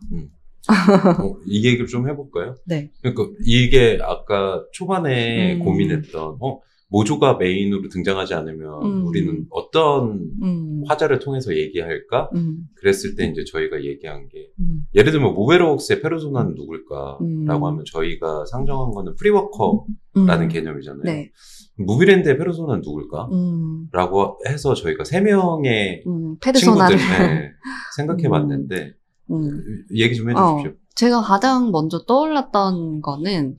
어, 0.69 1.35
이 1.45 1.65
얘기를 1.65 1.87
좀 1.87 2.07
해볼까요? 2.09 2.55
네. 2.65 2.91
그러니까 3.01 3.27
이게 3.45 3.99
아까 4.01 4.63
초반에 4.71 5.55
음. 5.55 5.59
고민했던 5.59 6.37
어 6.41 6.59
모조가 6.91 7.35
메인으로 7.35 7.87
등장하지 7.89 8.33
않으면 8.33 8.83
음. 8.83 9.05
우리는 9.05 9.45
어떤 9.51 10.31
음. 10.41 10.83
화자를 10.87 11.19
통해서 11.19 11.55
얘기할까? 11.55 12.29
음. 12.35 12.63
그랬을 12.75 13.15
때 13.15 13.25
이제 13.25 13.43
저희가 13.43 13.83
얘기한 13.83 14.27
게 14.27 14.47
음. 14.59 14.85
예를 14.95 15.11
들면 15.11 15.35
모베러웍스의 15.35 16.01
페르소나는 16.01 16.55
누굴까라고 16.55 17.23
음. 17.23 17.47
하면 17.47 17.83
저희가 17.85 18.45
상정한 18.47 18.91
거는 18.91 19.15
free 19.15 19.33
worker라는 19.33 19.85
음. 20.17 20.47
개념이잖아요. 20.47 21.03
네. 21.03 21.31
무비랜드의 21.77 22.37
페르소나는 22.37 22.81
누굴까? 22.81 23.29
음. 23.31 23.87
라고 23.91 24.39
해서 24.47 24.73
저희가 24.73 25.03
세 25.03 25.21
명의 25.21 26.03
음. 26.07 26.37
페르소나를 26.39 26.97
친구들 26.97 27.25
네, 27.27 27.51
생각해 27.95 28.29
봤는데 28.29 28.93
음. 29.31 29.85
얘기 29.93 30.15
좀 30.15 30.35
어. 30.35 30.57
해주십시오. 30.57 30.79
제가 30.95 31.21
가장 31.21 31.71
먼저 31.71 32.03
떠올랐던 32.05 33.01
거는 33.01 33.57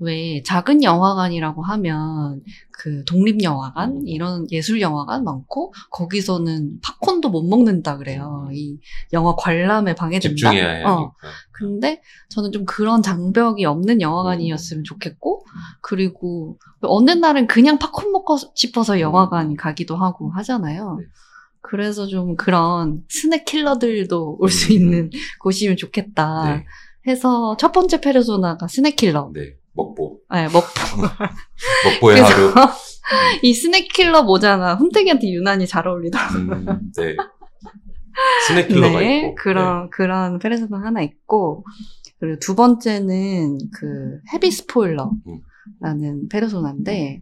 왜 0.00 0.42
작은 0.42 0.82
영화관이라고 0.82 1.62
하면 1.62 2.42
그 2.72 3.04
독립 3.04 3.42
영화관 3.42 4.02
이런 4.06 4.46
예술 4.50 4.80
영화관 4.80 5.24
많고 5.24 5.72
거기서는 5.90 6.80
팝콘도 6.82 7.30
못 7.30 7.42
먹는다 7.44 7.96
그래요. 7.96 8.48
이 8.52 8.78
영화 9.12 9.34
관람에 9.36 9.94
방해된다. 9.94 10.34
집중해야. 10.34 10.86
어. 10.86 11.14
근데 11.52 12.02
저는 12.28 12.50
좀 12.50 12.64
그런 12.64 13.02
장벽이 13.02 13.64
없는 13.64 14.00
영화관이었으면 14.00 14.84
좋겠고 14.84 15.46
그리고 15.80 16.58
어느 16.82 17.12
날은 17.12 17.46
그냥 17.46 17.78
팝콘 17.78 18.10
먹고 18.10 18.36
싶어서 18.54 19.00
영화관 19.00 19.56
가기도 19.56 19.96
하고 19.96 20.30
하잖아요. 20.32 20.98
네. 21.64 21.68
그래서 21.70 22.06
좀 22.06 22.36
그런 22.36 23.02
스낵 23.08 23.44
킬러들도 23.44 24.36
올수 24.38 24.72
음. 24.72 24.76
있는 24.76 25.10
곳이면 25.40 25.76
좋겠다. 25.76 26.44
네, 26.44 26.64
해서 27.10 27.56
첫 27.58 27.72
번째 27.72 28.00
페르소나가 28.00 28.68
snack 28.68 28.96
killer. 28.96 29.30
네. 29.34 29.54
먹보. 29.72 30.20
네, 30.30 30.44
먹보. 30.44 30.62
먹보의 31.84 32.20
하루. 32.20 32.52
이 33.42 33.52
snack 33.52 33.88
killer 33.88 34.22
모자가 34.22 34.76
훈택이한테 34.76 35.28
유난히 35.30 35.66
잘 35.66 35.88
어울리더라고요. 35.88 36.40
음, 36.40 36.92
네. 36.96 37.16
snack 38.46 38.68
killer가 38.68 39.00
네, 39.00 39.18
있고. 39.18 39.34
그런 39.34 39.90
그런 39.90 40.38
페르소나 40.38 40.80
하나 40.80 41.02
있고 41.02 41.64
그리고 42.20 42.38
두 42.38 42.54
번째는 42.54 43.58
그 43.74 44.20
heavy 44.32 44.50
spoiler 44.50 45.10
라는 45.80 46.28
페르소나인데 46.28 47.20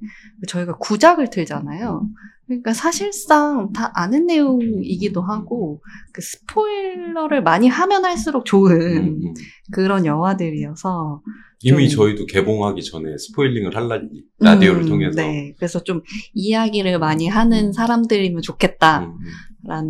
저희가 0.49 0.77
구작을 0.79 1.31
틀잖아요. 1.31 2.09
그러니까 2.47 2.75
사실상 2.75 3.73
다 3.73 3.93
아는 3.95 4.27
내용이기도 4.27 5.23
하고 5.23 5.81
그 6.13 6.21
스포일러를 6.21 7.43
많이 7.43 7.69
하면 7.69 8.05
할수록 8.05 8.45
네. 8.45 8.51
좋은 8.51 8.73
음, 8.97 9.21
음. 9.25 9.35
그런 9.73 10.05
영화들이어서 10.05 11.23
이미 11.61 11.89
좀- 11.89 12.05
저희도 12.07 12.27
개봉하기 12.27 12.83
전에 12.83 13.17
spoiling을 13.17 13.77
할 13.77 13.89
라, 13.89 14.01
라디오를 14.41 14.83
음, 14.83 14.89
통해서. 14.89 15.23
네, 15.23 15.55
그래서 15.57 15.83
좀 15.85 16.03
이야기를 16.35 16.99
많이 16.99 17.29
하는 17.29 17.73
사람들이면 17.73 18.43
좋겠다라는 18.43 19.11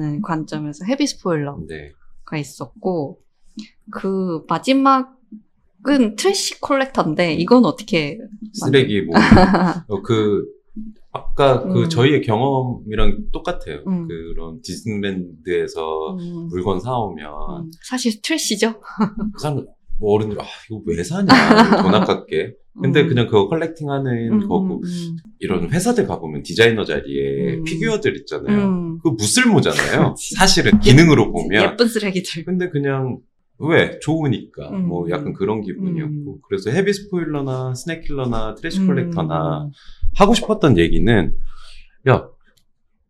음, 0.00 0.20
관점에서 0.22 0.84
heavy 0.84 1.06
spoiler 1.06 1.56
음. 1.56 1.66
네. 1.66 1.90
가 2.24 2.36
있었고 2.36 3.18
그 3.90 4.44
마지막 4.48 5.16
은 5.88 6.16
trash 6.16 6.60
collector인데 6.60 7.34
이건 7.34 7.64
어떻게 7.64 8.18
쓰레기 8.52 9.02
뭐. 9.02 9.16
어, 9.88 10.02
그, 10.02 10.44
아까 11.12 11.62
그 11.62 11.82
음. 11.82 11.88
저희의 11.88 12.22
경험이랑 12.22 13.30
똑같아요. 13.32 13.82
음. 13.86 14.08
그런 14.08 14.60
디즈니랜드에서 14.62 16.16
음, 16.16 16.48
물건 16.48 16.80
사오면 16.80 17.26
음, 17.64 17.70
사실 17.82 18.22
trash죠. 18.22 18.80
그 18.80 19.40
사람 19.40 19.66
뭐 19.98 20.14
어른들 20.14 20.40
아 20.40 20.44
이거 20.68 20.82
왜 20.86 21.02
사냐 21.02 21.82
돈 21.82 21.94
아깝게 21.94 22.54
근데 22.80 23.02
음. 23.02 23.08
그냥 23.08 23.26
그거 23.26 23.48
collecting하는 23.48 24.32
음, 24.32 24.48
거고 24.48 24.80
음, 24.82 25.16
이런 25.38 25.70
회사들 25.70 26.06
가보면 26.06 26.42
디자이너 26.42 26.84
자리에 26.84 27.56
음. 27.56 27.64
피규어들 27.64 28.16
있잖아요 28.20 28.58
음. 28.58 28.98
그거 28.98 29.10
무쓸모잖아요. 29.12 30.14
사실은 30.36 30.78
기능으로 30.80 31.32
보면 31.32 31.72
예쁜 31.72 31.88
쓰레기들. 31.88 32.44
근데 32.44 32.70
그냥 32.70 33.18
왜 33.62 33.98
좋으니까 34.00 34.70
음. 34.70 34.88
뭐 34.88 35.08
약간 35.10 35.32
그런 35.32 35.60
기분이었고 35.60 36.34
음. 36.34 36.38
그래서 36.46 36.70
heavy 36.70 36.92
spoiler나 36.92 37.74
snack 37.74 38.05
killer나 38.05 38.54
trash 38.54 38.80
음. 38.80 38.86
collector나 38.88 39.68
하고 40.16 40.34
싶었던 40.34 40.78
얘기는 40.78 41.34
야 42.08 42.28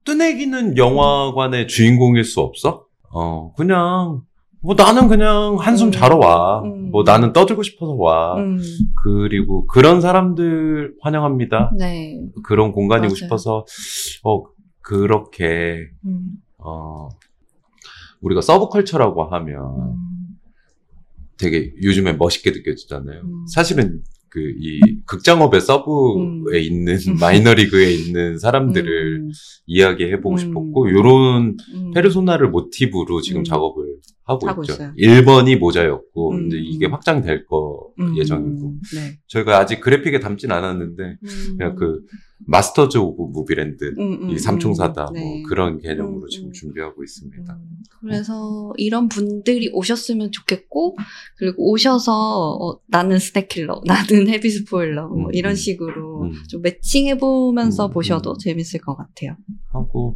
뜨내기는 0.05 0.77
영화관의 0.77 1.69
주인공일 1.69 2.25
수 2.25 2.41
없어? 2.41 2.87
어 3.11 3.53
그냥 3.57 4.23
뭐 4.61 4.75
나는 4.77 5.09
그냥 5.09 5.57
한숨 5.59 5.89
음. 5.89 5.93
자러 5.93 6.17
와. 6.17 6.63
음. 6.63 6.91
뭐 6.91 7.03
나는 7.03 7.33
떠들고 7.33 7.63
싶어서 7.63 7.95
와. 7.95 8.37
음, 8.37 8.59
그리고 9.03 9.67
그런 9.67 10.01
사람들 10.01 10.95
환영합니다. 11.01 11.73
네. 11.79 12.21
그런 12.45 12.73
공간이고 12.73 13.09
맞아요. 13.09 13.15
싶어서 13.15 13.67
어 14.23 14.43
그렇게 14.81 15.89
음, 16.05 16.33
어 16.59 17.09
우리가 18.21 18.41
서브컬처라고 18.41 19.25
하면 19.25 19.65
음, 19.65 20.12
되게 21.39 21.73
요즘에 21.83 22.15
멋있게 22.15 22.51
느껴지잖아요. 22.51 23.21
음. 23.23 23.47
사실은 23.47 24.03
그 24.33 24.41
이 24.41 24.81
극장업의 25.05 25.61
서브에 25.61 26.23
음. 26.23 26.47
있는 26.55 26.97
마이너리그에 27.21 27.93
있는 27.93 28.39
사람들을 28.39 29.21
음, 29.21 29.31
이야기해보고 29.67 30.37
음. 30.37 30.39
싶었고 30.39 30.91
요런 30.91 31.57
음. 31.75 31.91
페르소나를 31.93 32.49
모티브로 32.49 33.21
지금 33.21 33.43
음. 33.43 33.45
작업을 33.45 33.97
하고, 34.25 34.49
하고 34.49 34.63
있죠. 34.63 34.75
있어요. 34.75 34.93
1번이 34.97 35.59
모자였고 35.59 36.31
음. 36.31 36.37
근데 36.49 36.59
이게 36.59 36.87
확장될 36.87 37.47
거 37.47 37.89
음, 37.99 38.17
예정이고 38.17 38.75
네. 38.95 39.19
저희가 39.27 39.59
아직 39.59 39.81
그래픽에 39.81 40.21
담진 40.21 40.53
않았는데 40.53 41.03
음, 41.03 41.57
그냥 41.59 41.75
그 41.75 42.03
Masters 42.47 42.99
of 42.99 43.33
무비랜드 43.33 43.95
음, 43.99 44.23
음, 44.23 44.31
이 44.31 44.39
삼총사다 44.39 45.09
음, 45.09 45.13
뭐 45.13 45.13
네. 45.13 45.43
그런 45.49 45.79
개념으로 45.79 46.23
음, 46.23 46.29
지금 46.29 46.49
음. 46.49 46.53
준비하고 46.53 47.03
있습니다. 47.03 47.53
음, 47.53 47.83
그래서 48.01 48.73
이런 48.77 49.09
분들이 49.09 49.71
오셨으면 49.73 50.31
좋겠고 50.31 50.97
그리고 51.37 51.71
오셔서 51.71 52.57
어, 52.61 52.81
나는 52.87 53.19
snack 53.19 53.46
killer, 53.46 53.83
나는 53.87 54.29
heavy 54.29 54.51
spoiler 54.51 55.09
뭐 55.09 55.27
음, 55.27 55.35
이런 55.35 55.53
음. 55.53 55.57
식으로 55.57 56.23
음. 56.23 56.33
좀 56.49 56.63
matching해 56.63 57.19
보면서 57.19 57.87
음, 57.87 57.91
보셔도 57.93 58.33
음. 58.33 58.37
재밌을 58.39 58.81
것 58.81 58.97
같아요. 58.97 59.37
하고 59.73 60.15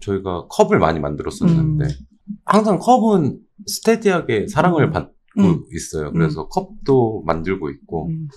저희가 0.00 0.46
컵을 0.48 0.78
많이 0.78 0.98
만들었었는데 1.00 1.84
음. 1.84 2.09
항상 2.44 2.78
컵은 2.78 3.38
steady하게 3.66 4.48
사랑을 4.48 4.84
음. 4.84 4.92
받고 4.92 5.12
음. 5.38 5.64
있어요. 5.72 6.12
그래서 6.12 6.48
컵도 6.48 7.22
만들고 7.26 7.70
있고 7.70 8.08
음. 8.08 8.28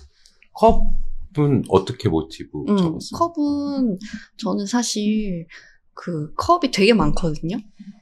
컵은 0.54 1.64
어떻게 1.68 2.08
모티브 2.08 2.58
음, 2.68 2.76
정했어요? 2.76 3.18
컵은 3.18 3.98
저는 4.36 4.66
사실 4.66 5.46
그 5.94 6.32
컵이 6.34 6.70
되게 6.72 6.92
많거든요. 6.92 7.56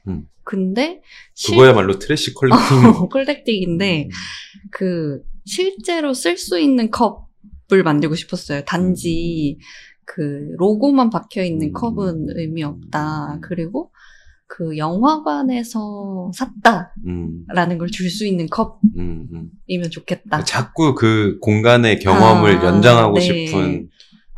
음. 0.08 0.26
근데 0.44 1.00
실- 1.34 1.54
그거야말로 1.54 1.98
trash 1.98 2.34
collecting. 2.34 3.08
collecting인데 3.10 4.08
그 4.72 5.22
실제로 5.44 6.14
쓸 6.14 6.36
수 6.36 6.58
있는 6.58 6.90
컵을 6.90 7.82
만들고 7.84 8.14
싶었어요. 8.14 8.62
단지 8.64 9.58
그 10.04 10.52
로고만 10.58 11.10
박혀 11.10 11.42
있는 11.44 11.68
음. 11.68 11.72
컵은 11.72 12.26
의미 12.36 12.62
없다. 12.64 13.38
그리고 13.42 13.92
그 14.54 14.76
영화관에서 14.76 16.30
샀다라는 16.34 16.90
음, 17.06 17.78
걸 17.78 17.97
줄 17.97 18.10
수 18.10 18.26
있는 18.26 18.48
컵이면 18.50 18.78
음, 18.98 19.28
음. 19.32 19.90
좋겠다. 19.90 20.44
자꾸 20.44 20.94
그 20.94 21.38
공간의 21.40 22.00
경험을 22.00 22.58
아, 22.58 22.64
연장하고 22.66 23.14
네. 23.14 23.46
싶은 23.46 23.88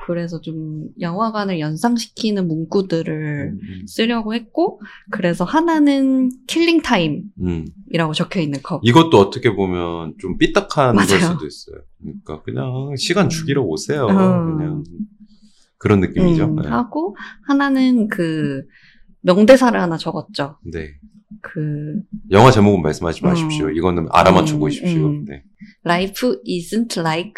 그래서 0.06 0.40
좀 0.40 0.84
영화관을 1.00 1.58
연상시키는 1.58 2.46
문구들을 2.46 3.54
음, 3.54 3.58
음. 3.60 3.86
쓰려고 3.88 4.34
했고, 4.34 4.80
그래서 5.10 5.42
하나는 5.42 6.30
killing 6.46 6.82
time이라고 6.82 7.32
음. 7.40 8.12
적혀 8.14 8.38
있는 8.40 8.60
컵. 8.62 8.82
이것도 8.84 9.18
어떻게 9.18 9.52
보면 9.56 10.14
좀 10.20 10.38
삐딱한 10.38 10.94
걸 10.94 11.06
맞아요. 11.06 11.32
수도 11.32 11.44
있어요. 11.44 11.82
그러니까 12.00 12.42
그냥 12.42 12.94
시간 12.96 13.28
죽이러 13.28 13.62
오세요. 13.62 14.06
음. 14.06 14.58
그냥 14.58 14.84
그런 15.78 15.98
느낌이죠. 16.00 16.44
음, 16.44 16.56
네. 16.56 16.68
하고, 16.68 17.16
하나는 17.48 18.06
그, 18.08 18.62
명대사를 19.24 19.80
하나 19.80 19.96
적었죠. 19.96 20.58
네. 20.72 20.88
그, 21.40 22.00
영화 22.30 22.50
제목은 22.50 22.80
말씀하지 22.82 23.22
마십시오. 23.22 23.66
음. 23.66 23.76
이거는 23.76 24.06
알아맞혀 24.12 24.54
음, 24.54 24.60
보십시오. 24.60 25.06
음. 25.08 25.24
네. 25.26 25.42
Life 25.84 26.30
isn't 26.46 26.98
like 27.00 27.32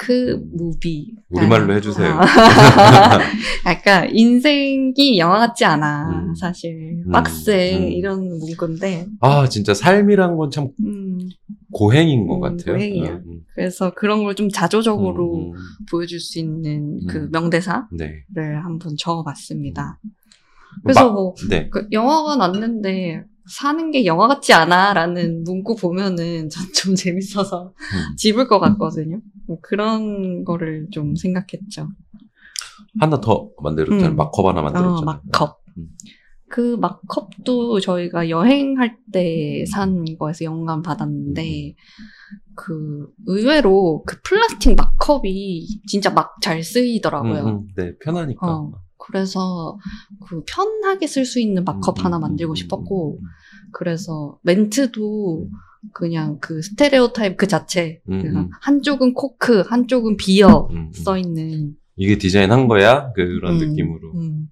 movie. 0.53 1.15
우리말로 1.31 1.75
해주세요. 1.75 2.09
아. 2.13 3.19
약간 3.67 4.09
인생이 4.15 5.19
영화 5.19 5.39
같지 5.39 5.65
않아. 5.65 6.11
음. 6.11 6.35
사실 6.35 7.03
음, 7.07 7.13
음. 7.83 7.89
이런 7.93 8.29
문구인데. 8.39 9.07
아 9.21 9.49
진짜 9.49 9.75
삶이란 9.75 10.37
건참 10.37 10.69
음, 10.85 11.19
고행인 11.73 12.27
것 12.27 12.37
음, 12.37 12.41
같아요. 12.41 12.77
고행이야. 12.77 13.11
음, 13.11 13.41
그래서 13.55 13.93
그런 13.95 14.23
걸 14.25 14.35
좀 14.35 14.49
자조적으로 14.51 15.35
음, 15.37 15.53
음. 15.53 15.59
보여줄 15.91 16.21
수 16.21 16.39
있는 16.39 17.07
그 17.09 17.19
음. 17.19 17.29
명대사를 17.33 17.87
네. 17.93 18.25
한번 18.63 18.95
적어봤습니다. 18.99 19.99
그래서 20.83 21.07
막- 21.07 21.13
뭐 21.15 21.35
네. 21.49 21.69
그 21.71 21.87
영화관 21.93 22.41
왔는데 22.41 23.25
사는 23.49 23.91
게 23.93 24.05
영화 24.07 24.27
같지 24.29 24.53
않아라는 24.53 25.45
문구 25.45 25.77
보면은 25.77 26.49
전 26.49 26.65
좀 26.75 26.95
재밌어서 26.95 27.73
음. 27.77 28.17
집을 28.17 28.49
것 28.49 28.59
같거든요. 28.59 29.21
뭐 29.47 29.59
그런 29.63 30.45
거를 30.45 30.89
좀 30.91 31.15
생각했죠. 31.15 31.89
하나 33.01 33.21
더 33.21 33.51
만들었잖아요. 33.63 34.11
음. 34.11 34.17
막컵 34.17 34.47
하나 34.47 34.61
어, 34.61 34.63
만들었잖아요. 34.65 35.05
막컵. 35.05 35.61
음. 35.79 35.89
그 36.49 36.77
막컵도 36.81 37.81
저희가 37.81 38.31
여행할 38.31 38.97
때 39.13 39.65
산 39.69 40.05
거에서 40.19 40.45
영감 40.45 40.81
받았는데, 40.83 41.75
그, 42.55 43.09
의외로 43.27 44.03
그 44.07 44.17
플라스틱 44.23 44.77
막컵이 44.77 45.67
진짜 45.87 46.11
막 46.11 46.37
잘 46.41 46.63
쓰이더라고요. 46.63 47.43
음, 47.43 47.49
음. 47.49 47.69
네, 47.77 47.93
편하니까. 48.03 48.47
어, 48.47 48.73
그래서 49.07 49.79
그 50.29 50.43
편하게 50.45 51.07
쓸 51.07 51.25
수 51.25 51.41
있는 51.41 51.65
막컵 51.65 52.01
음, 52.01 52.05
하나 52.05 52.19
음, 52.19 52.23
만들고 52.23 52.53
음, 52.53 52.55
싶었고, 52.55 53.19
음, 53.21 53.27
그래서 53.73 54.39
멘트도 54.43 55.49
그냥 55.93 56.39
그 56.41 56.63
stereotype 56.63 57.37
그 57.37 57.47
자체. 57.47 58.01
한쪽은 58.61 59.15
Coke, 59.15 59.61
한쪽은 59.61 60.17
beer. 60.17 60.69
써 60.93 61.17
있는 61.17 61.77
이게 61.97 62.19
디자인한 62.19 62.69
거야? 62.69 63.13
그런 63.13 63.61
음, 63.61 63.69
느낌으로. 63.71 64.13
음. 64.15 64.49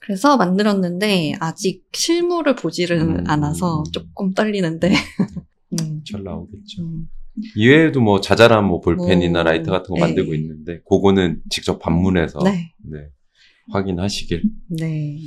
그래서 0.00 0.36
만들었는데 0.36 1.34
아직 1.40 1.84
실물을 1.92 2.56
보지를 2.56 3.00
음. 3.00 3.24
않아서 3.26 3.82
조금 3.92 4.32
떨리는데. 4.32 4.92
음, 5.72 6.02
잘 6.10 6.22
나오겠죠. 6.22 6.82
음. 6.82 7.08
이외에도 7.56 8.00
뭐 8.00 8.20
자잘한 8.20 8.64
뭐 8.64 8.80
볼펜이나 8.80 9.42
뭐, 9.42 9.52
라이터 9.52 9.70
같은 9.70 9.88
거 9.90 9.94
네. 9.96 10.00
만들고 10.00 10.34
있는데 10.34 10.80
그거는 10.88 11.40
직접 11.50 11.78
방문해서 11.78 12.40
네, 12.42 12.72
네, 12.78 13.10
확인하시길 13.70 14.42
네, 14.78 15.18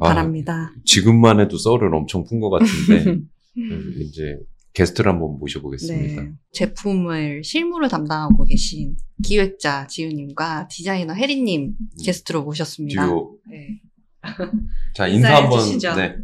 아, 0.00 0.08
바랍니다. 0.08 0.72
지금만 0.84 1.40
해도 1.40 1.56
썰을 1.58 1.94
엄청 1.94 2.24
푼 2.24 2.40
것 2.40 2.50
같은데 2.50 3.10
음, 3.58 3.94
이제 4.00 4.36
게스트를 4.74 5.10
한번 5.12 5.38
모셔보겠습니다. 5.38 6.22
네, 6.22 6.32
제품을 6.52 7.42
실물을 7.42 7.88
담당하고 7.88 8.44
계신 8.44 8.94
기획자 9.24 9.86
지우님과 9.86 10.68
디자이너 10.68 11.14
혜리님 11.14 11.74
게스트로 12.04 12.42
모셨습니다. 12.44 13.04
음. 13.04 13.08
듀오. 13.08 13.38
네. 13.50 13.80
자 14.94 15.06
인사 15.08 15.36
한번. 15.36 15.60
주시죠. 15.60 15.94
네. 15.94 16.16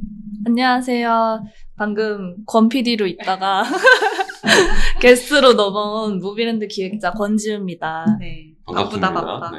안녕하세요. 0.45 1.45
방금 1.77 2.37
권 2.45 2.69
PD로 2.69 3.07
있다가 3.07 3.63
게스트로 5.01 5.55
넘어온 5.55 6.19
무비랜드 6.19 6.67
기획자 6.67 7.13
권지우입니다. 7.13 8.19
네. 8.21 8.53
바쁘다 8.67 9.13
바빠. 9.13 9.51
네. 9.53 9.59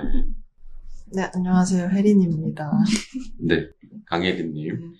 네, 1.15 1.29
안녕하세요. 1.31 1.89
혜린입니다. 1.89 2.71
네, 3.39 3.67
강혜린님. 4.07 4.71
음. 4.71 4.93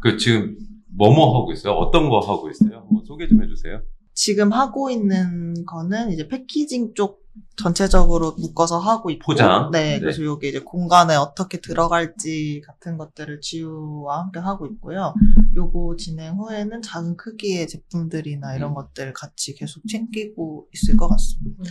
그 0.00 0.16
지금 0.16 0.56
뭐뭐 0.96 1.36
하고 1.36 1.50
있어요? 1.52 1.72
어떤 1.72 2.08
거 2.08 2.20
하고 2.20 2.48
있어요? 2.48 2.84
한번 2.86 3.04
소개 3.04 3.26
좀 3.26 3.42
해주세요. 3.42 3.82
지금 4.14 4.52
하고 4.52 4.88
있는 4.88 5.64
거는 5.64 6.12
이제 6.12 6.28
패키징 6.28 6.94
쪽 6.94 7.26
전체적으로 7.56 8.36
묶어서 8.38 8.78
하고 8.78 9.10
있고. 9.10 9.32
포장. 9.32 9.72
네, 9.72 9.94
네. 9.94 10.00
그래서 10.00 10.24
여기 10.24 10.48
이제 10.48 10.60
공간에 10.60 11.16
어떻게 11.16 11.60
들어갈지 11.60 12.62
같은 12.64 12.96
것들을 12.96 13.40
지우와 13.40 14.20
함께 14.20 14.38
하고 14.38 14.66
있고요. 14.66 15.12
요거 15.56 15.96
진행 15.98 16.36
후에는 16.36 16.82
작은 16.82 17.16
크기의 17.16 17.66
제품들이나 17.66 18.54
이런 18.54 18.70
음. 18.70 18.74
것들 18.74 19.12
같이 19.12 19.56
계속 19.56 19.82
챙기고 19.88 20.68
있을 20.72 20.96
것 20.96 21.08
같습니다. 21.08 21.64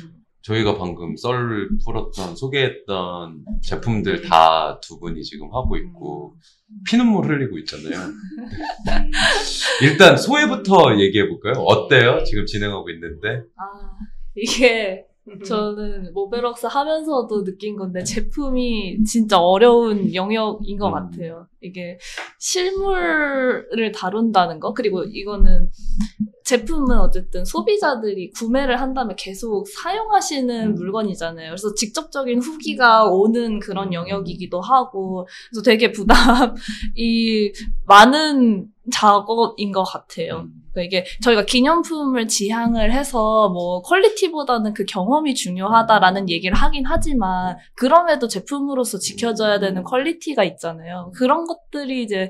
저희가 0.47 0.77
방금 0.77 1.17
썰을 1.17 1.69
풀었던 1.83 2.36
소개했던 2.38 3.43
제품들 3.63 4.21
다 4.21 4.79
두 4.81 4.99
분이 4.99 5.21
지금 5.23 5.53
하고 5.53 5.75
있고 5.75 6.36
피눈물 6.89 7.27
흘리고 7.27 7.57
있잖아요. 7.60 7.97
일단 9.83 10.17
소회부터 10.17 10.97
얘기해 10.99 11.27
볼까요? 11.27 11.62
어때요? 11.65 12.23
지금 12.23 12.45
진행하고 12.45 12.89
있는데 12.91 13.43
아, 13.57 13.63
이게 14.36 15.05
저는 15.45 16.13
모베럭스 16.13 16.67
하면서도 16.67 17.43
느낀 17.43 17.75
건데 17.75 18.03
제품이 18.03 19.03
진짜 19.03 19.39
어려운 19.39 20.13
영역인 20.13 20.77
것 20.77 20.88
음. 20.88 20.93
같아요. 20.93 21.47
이게 21.62 21.98
실물을 22.39 23.91
다룬다는 23.93 24.60
거 24.60 24.74
그리고 24.74 25.04
이거는 25.04 25.70
제품은 26.43 26.98
어쨌든 27.00 27.43
소비자들이 27.43 28.32
구매를 28.32 28.80
한 28.80 28.93
다음에 28.93 29.15
계속 29.17 29.67
사용하시는 29.67 30.67
음. 30.67 30.76
물건이잖아요. 30.76 31.50
그래서 31.50 31.74
직접적인 31.76 32.39
후기가 32.39 33.06
오는 33.06 33.60
그런 33.60 33.93
영역이기도 33.93 34.62
하고 34.62 35.28
그래서 35.50 35.62
되게 35.63 35.91
부담이 35.91 36.54
많은 37.86 38.67
작업인 38.91 39.74
것 39.74 39.84
같아요. 39.84 40.46
음. 40.46 40.67
그러니까 40.78 40.82
이게 40.84 41.06
저희가 41.22 41.46
기념품을 41.46 42.28
지향을 42.28 42.93
해서 42.93 43.50
뭐 43.50 43.82
퀄리티보다는 43.82 44.74
그 44.74 44.86
경험이 44.86 45.34
중요하다라는 45.34 46.30
얘기를 46.30 46.56
하긴 46.56 46.86
하지만 46.86 47.58
그럼에도 47.76 48.28
제품으로서 48.28 49.00
지켜져야 49.00 49.60
되는 49.60 49.84
퀄리티가 49.84 50.43
있잖아요. 50.43 51.12
그런 51.15 51.46
것들이 51.47 52.03
이제 52.03 52.29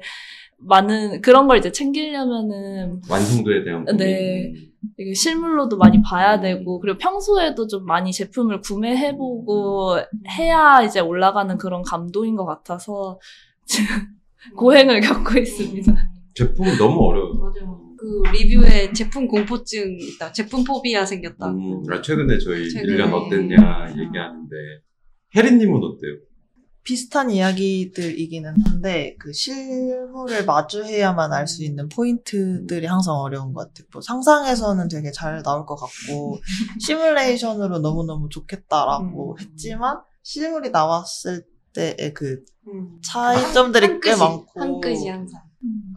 많은 0.59 1.21
그런 1.21 1.47
걸 1.47 1.57
이제 1.57 1.71
챙기려면은 1.71 3.01
완성도에 3.09 3.63
대한 3.63 3.85
고민. 3.85 3.97
네. 3.97 4.53
이게 4.97 5.13
실물로도 5.13 5.77
많이 5.77 6.01
봐야 6.01 6.39
되고 6.39 6.79
그리고 6.79 6.97
평소에도 6.97 7.67
좀 7.67 7.85
많이 7.85 8.11
제품을 8.11 8.61
구매해보고 8.61 9.97
해야 10.37 10.81
이제 10.83 10.99
올라가는 10.99 11.55
그런 11.57 11.81
감도인 11.83 12.35
것 12.35 12.45
같아서 12.45 13.19
고행을 14.55 15.01
겪고 15.01 15.37
있습니다. 15.39 15.93
제품은 16.35 16.77
너무 16.77 17.05
어려워요. 17.07 17.33
맞아요. 17.33 17.81
그 17.97 18.23
리뷰에 18.31 18.93
제품 18.93 19.27
공포증 19.27 19.97
있다. 19.99 20.31
제품 20.31 20.63
포비아 20.63 21.03
생겼다고. 21.05 21.57
음, 21.57 21.83
아, 21.91 22.01
최근에 22.01 22.37
저희 22.37 22.69
최근에. 22.69 22.93
1년 22.95 23.11
어땠냐 23.13 23.87
얘기하는데 23.97 24.55
혜린님은 25.35 25.75
어때요? 25.83 26.13
비슷한 26.87 27.29
이야기들이기는 27.29 28.55
한데 28.65 29.17
그 29.19 29.33
실물을 29.33 30.45
마주해야만 30.45 31.33
알 31.33 31.45
수 31.45 31.65
있는 31.65 31.89
포인트들이 31.89 32.85
항상 32.85 33.15
어려운 33.15 33.53
것 33.53 33.67
같아요. 33.67 33.87
뭐 33.91 34.01
상상에서는 34.01 34.87
되게 34.87 35.11
잘 35.11 35.43
나올 35.43 35.65
것 35.65 35.75
같고 35.75 36.39
시뮬레이션으로 36.79 37.79
너무너무 37.79 38.29
좋겠다라고 38.29 39.33
음. 39.33 39.39
했지만 39.39 39.99
실물이 40.23 40.69
나왔을 40.69 41.45
때의 41.73 42.13
그 42.13 42.45
음. 42.69 43.01
차이점들이 43.03 43.85
한꽤 43.85 44.11
끗이, 44.11 44.21
많고 44.21 44.61
한 44.61 44.79
끗이 44.79 45.09
항상. 45.09 45.41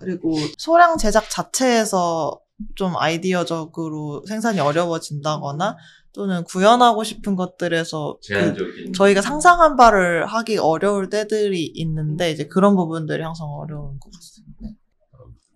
그리고 0.00 0.34
소량 0.58 0.96
제작 0.96 1.30
자체에서 1.30 2.40
좀 2.74 2.96
아이디어적으로 2.96 4.24
생산이 4.26 4.60
어려워진다거나 4.60 5.76
또는 6.12 6.44
구현하고 6.44 7.04
싶은 7.04 7.36
것들에서 7.36 8.18
그 8.20 8.26
제한적인. 8.26 8.92
저희가 8.92 9.22
상상한 9.22 9.76
바를 9.76 10.26
하기 10.26 10.58
어려울 10.58 11.08
때들이 11.08 11.64
있는데 11.74 12.30
이제 12.32 12.46
그런 12.46 12.74
부분들이 12.74 13.22
항상 13.22 13.46
어려운 13.48 13.98
것 14.00 14.10
같습니다. 14.12 14.76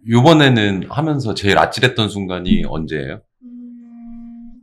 요번에는 0.09 0.91
하면서 0.91 1.35
제일 1.35 1.59
아찔했던 1.59 2.09
순간이 2.09 2.65
언제예요? 2.67 3.23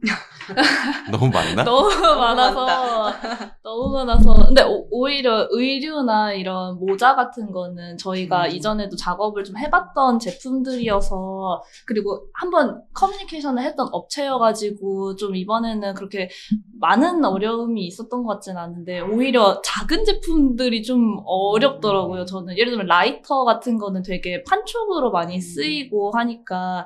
너무 1.12 1.30
많나? 1.30 1.64
너무 1.64 1.90
많아서 1.90 3.12
너무 3.64 3.94
많아서. 3.94 4.34
근데 4.34 4.64
오, 4.64 4.88
오히려 4.92 5.48
의류나 5.50 6.34
이런 6.34 6.80
모자 6.80 7.16
같은 7.16 7.52
거는 7.52 7.98
저희가 7.98 8.46
음. 8.46 8.52
이전에도 8.52 8.96
작업을 8.96 9.44
좀 9.44 9.58
해봤던 9.58 10.20
제품들이어서 10.20 11.62
그리고 11.86 12.28
한번 12.34 12.82
커뮤니케이션을 12.94 13.64
했던 13.64 13.88
업체여가지고 13.92 15.16
좀 15.16 15.36
이번에는 15.36 15.94
그렇게 15.94 16.30
많은 16.80 17.24
어려움이 17.24 17.86
있었던 17.86 18.24
것 18.24 18.34
같진 18.34 18.58
않은데 18.58 19.02
오히려 19.02 19.62
작은 19.64 20.06
제품들이 20.06 20.84
좀 20.84 21.22
어렵더라고요 21.26 22.26
저는. 22.26 22.58
예를 22.58 22.72
들면 22.72 22.88
라이터 22.88 23.44
같은 23.44 23.78
거는 23.78 24.04
되게 24.04 24.44
판촉으로 24.44 25.12
많이 25.12 25.40
쓰이고 25.40 26.12
하니까 26.16 26.86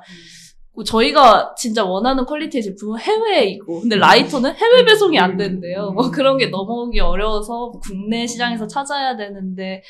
저희가 0.84 1.54
진짜 1.56 1.84
원하는 1.84 2.26
퀄리티의 2.26 2.62
제품은 2.62 2.98
해외에 2.98 3.44
있고, 3.50 3.80
근데 3.80 3.96
라이터는 3.96 4.54
해외 4.54 4.84
배송이 4.84 5.18
안 5.18 5.36
된대요. 5.36 5.90
뭐 5.92 6.10
그런 6.10 6.36
게 6.36 6.46
넘어오기 6.46 7.00
어려워서 7.00 7.72
국내 7.82 8.26
시장에서 8.26 8.66
찾아야 8.66 9.16
되는데, 9.16 9.82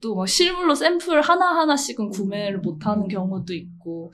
또뭐 0.00 0.26
실물로 0.26 0.74
샘플 0.74 1.20
하나하나씩은 1.20 2.10
구매를 2.10 2.58
못 2.58 2.86
하는 2.86 3.08
경우도 3.08 3.52
있고, 3.52 4.12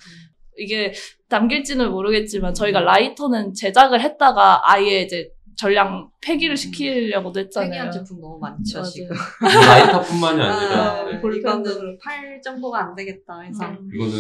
이게 0.59 0.93
담길지는 1.29 1.91
모르겠지만 1.91 2.55
저희가 2.55 2.81
라이터는 2.81 3.53
제작을 3.55 4.01
했다가 4.01 4.73
아예 4.73 5.03
이제 5.03 5.31
전량 5.57 6.11
폐기를 6.21 6.57
시키려고도 6.57 7.41
했잖아요. 7.41 7.71
폐기한 7.71 7.91
제품 7.93 8.21
너무 8.21 8.39
많죠, 8.39 8.79
맞아요. 8.79 8.91
지금. 8.91 9.17
라이터뿐만이 9.41 10.41
아니라 10.43 10.93
아, 11.01 11.05
네. 11.05 11.19
이거는 11.39 11.99
팔 12.03 12.41
정도가 12.43 12.79
안 12.89 12.95
되겠다 12.95 13.41
해서. 13.41 13.65
음. 13.67 13.89
이거는 13.95 14.13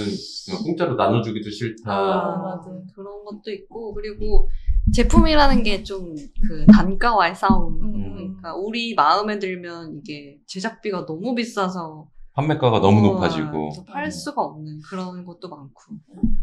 그냥 0.46 0.62
공짜로 0.64 0.94
나눠주기도 0.94 1.50
싫다. 1.50 1.92
아, 1.92 2.36
맞아. 2.38 2.70
그런 2.94 3.24
것도 3.24 3.50
있고, 3.52 3.92
그리고 3.94 4.48
제품이라는 4.94 5.62
게 5.62 5.82
좀 5.82 6.14
그 6.48 6.64
단가와의 6.72 7.34
싸움. 7.34 7.82
음. 7.82 8.14
그러니까 8.38 8.54
우리 8.54 8.94
마음에 8.94 9.38
들면 9.38 9.96
이게 9.98 10.38
제작비가 10.46 11.04
너무 11.06 11.34
비싸서 11.34 12.08
판매가가 12.36 12.80
너무 12.80 12.98
어, 12.98 13.12
높아지고 13.12 13.70
그래서 13.70 13.84
팔 13.84 14.10
수가 14.10 14.42
없는 14.42 14.80
그런 14.88 15.24
것도 15.24 15.48
많고. 15.48 15.72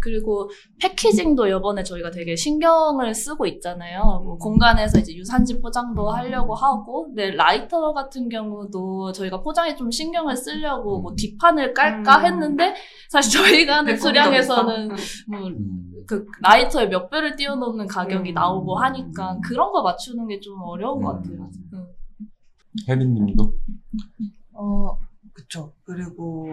그리고 0.01 0.49
패키징도 0.81 1.47
이번에 1.47 1.83
저희가 1.83 2.09
되게 2.09 2.35
신경을 2.35 3.13
쓰고 3.13 3.45
있잖아요. 3.45 4.21
뭐 4.23 4.37
공간에서 4.37 4.97
이제 4.99 5.13
유산지 5.13 5.61
포장도 5.61 6.09
하려고 6.09 6.55
하고, 6.55 7.05
근데 7.05 7.29
라이터 7.31 7.93
같은 7.93 8.27
경우도 8.27 9.11
저희가 9.11 9.41
포장에 9.41 9.75
좀 9.75 9.91
신경을 9.91 10.35
쓰려고 10.35 10.99
뭐 10.99 11.13
뒷판을 11.15 11.73
깔까 11.75 12.19
음. 12.21 12.25
했는데, 12.25 12.73
사실 13.09 13.39
저희가 13.39 13.77
하는 13.77 13.95
수량에서는. 13.95 14.87
뭐 15.29 15.47
음. 15.47 15.91
그 16.07 16.25
라이터의 16.41 16.89
몇 16.89 17.09
배를 17.09 17.35
뛰어넘는 17.35 17.85
가격이 17.87 18.31
음. 18.31 18.33
나오고 18.33 18.75
하니까 18.77 19.37
그런 19.43 19.71
거 19.71 19.83
맞추는 19.83 20.27
게 20.27 20.39
좀 20.41 20.59
어려운 20.63 21.01
것 21.01 21.13
같아요. 21.13 21.49
음. 21.73 21.85
혜린님도 22.89 23.43
어, 23.43 23.53
그리고 25.93 26.49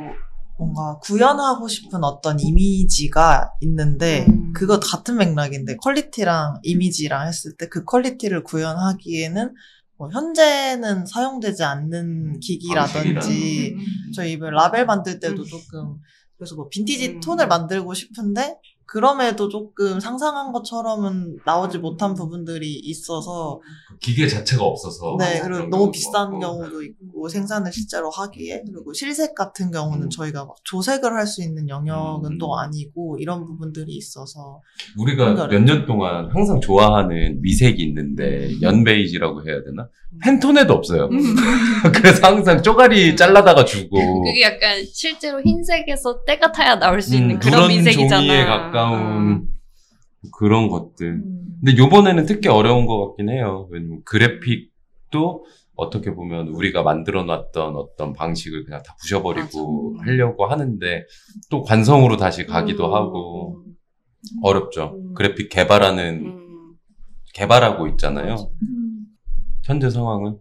뭔가 0.59 0.99
구현하고 0.99 1.69
싶은 1.69 2.05
어떤 2.05 2.39
이미지가 2.39 3.53
있는데, 3.63 4.27
음. 4.29 4.53
그거 4.53 4.79
같은 4.79 5.17
맥락인데, 5.17 5.77
퀄리티랑 5.77 6.61
이미지랑 6.63 7.27
했을 7.27 7.57
때 7.57 7.67
그 7.69 7.85
퀄리티를 7.85 8.45
구현하기에는, 8.45 9.55
뭐, 9.97 10.11
현재는 10.11 11.07
사용되지 11.07 11.63
않는 11.65 12.41
기기라든지, 12.41 13.75
음. 13.75 14.13
저희 14.15 14.33
이번 14.33 14.53
라벨 14.53 14.85
만들 14.85 15.19
때도 15.19 15.43
음. 15.43 15.47
조금, 15.47 15.97
그래서 16.37 16.57
뭐, 16.57 16.69
빈티지 16.69 17.09
음. 17.09 17.21
톤을 17.21 17.49
만들고 17.49 17.95
싶은데, 17.95 18.57
그럼에도 18.91 19.49
조금 19.49 20.01
상상한 20.01 20.51
것처럼은 20.51 21.39
나오지 21.47 21.79
못한 21.79 22.15
부분들이 22.15 22.75
있어서, 22.75 23.61
기계 24.01 24.27
자체가 24.27 24.65
없어서 24.65 25.17
네. 25.17 25.41
그리고 25.45 25.69
너무 25.69 25.93
비싼. 25.93 26.41
경우도 26.41 26.83
있고 26.83 27.29
생산을 27.29 27.73
실제로 27.73 28.11
하기에 28.11 28.65
그리고 28.67 28.93
실색 28.93 29.35
같은 29.37 29.71
경우는 29.71 30.05
음. 30.07 30.11
저희가 30.11 30.45
막 30.45 30.57
조색을 30.65 31.13
할 31.13 31.27
수 31.27 31.43
있는 31.43 31.69
영역은 31.69 32.33
음. 32.33 32.39
또 32.39 32.59
아니고 32.59 33.19
이런 33.21 33.45
부분들이 33.45 33.93
있어서 33.95 34.61
우리가 34.99 35.47
몇 35.49 35.61
년 35.65 35.87
동안 35.87 36.29
항상 36.33 36.61
좋아하는 36.61 37.41
미색이 37.43 37.81
있는데 37.85 38.51
연베이지라고 38.61 39.47
해야 39.47 39.63
되나? 39.63 39.87
팬톤에도 40.25 40.73
없어요. 40.75 41.05
음. 41.13 41.19
그래서 41.95 42.27
항상 42.27 42.61
쪼가리 42.63 43.15
잘라다가 43.15 43.65
주고 43.65 44.23
그게 44.23 44.43
약간 44.43 44.83
실제로 44.93 45.41
흰색에서 45.41 46.25
때가 46.25 46.51
타야 46.51 46.77
나올 46.79 47.01
수 47.01 47.15
있는 47.15 47.37
음, 47.37 47.39
그런 47.39 47.69
미색이잖아. 47.69 48.17
종이에 48.17 48.45
가까 48.45 48.80
운 48.85 49.49
그런 50.33 50.69
것들. 50.69 51.07
음. 51.07 51.41
근데 51.61 51.77
요번에는 51.77 52.27
특히 52.27 52.49
어려운 52.49 52.87
것 52.87 53.09
같긴 53.09 53.29
해요. 53.29 53.69
왜냐면 53.71 54.03
그래픽도 54.05 55.45
어떻게 55.77 56.15
보면 56.15 56.49
우리가 56.49 56.83
만들어 56.83 57.25
놨던 57.25 57.77
어떤 57.77 58.13
방식을 58.13 58.65
그냥 58.65 58.83
다 58.83 58.95
부셔버리고 59.01 59.95
맞아. 59.95 60.11
하려고 60.11 60.47
하는데 60.47 61.07
또 61.51 61.63
관성으로 61.63 62.17
다시 62.17 62.47
가기도 62.47 62.89
음. 62.89 62.95
하고 62.95 63.65
어렵죠. 64.43 64.95
음. 64.95 65.15
그래픽 65.15 65.49
개발하는, 65.49 66.27
음. 66.27 66.75
개발하고 67.35 67.89
있잖아요. 67.89 68.51
음. 68.63 69.07
현재 69.65 69.89
상황은? 69.89 70.39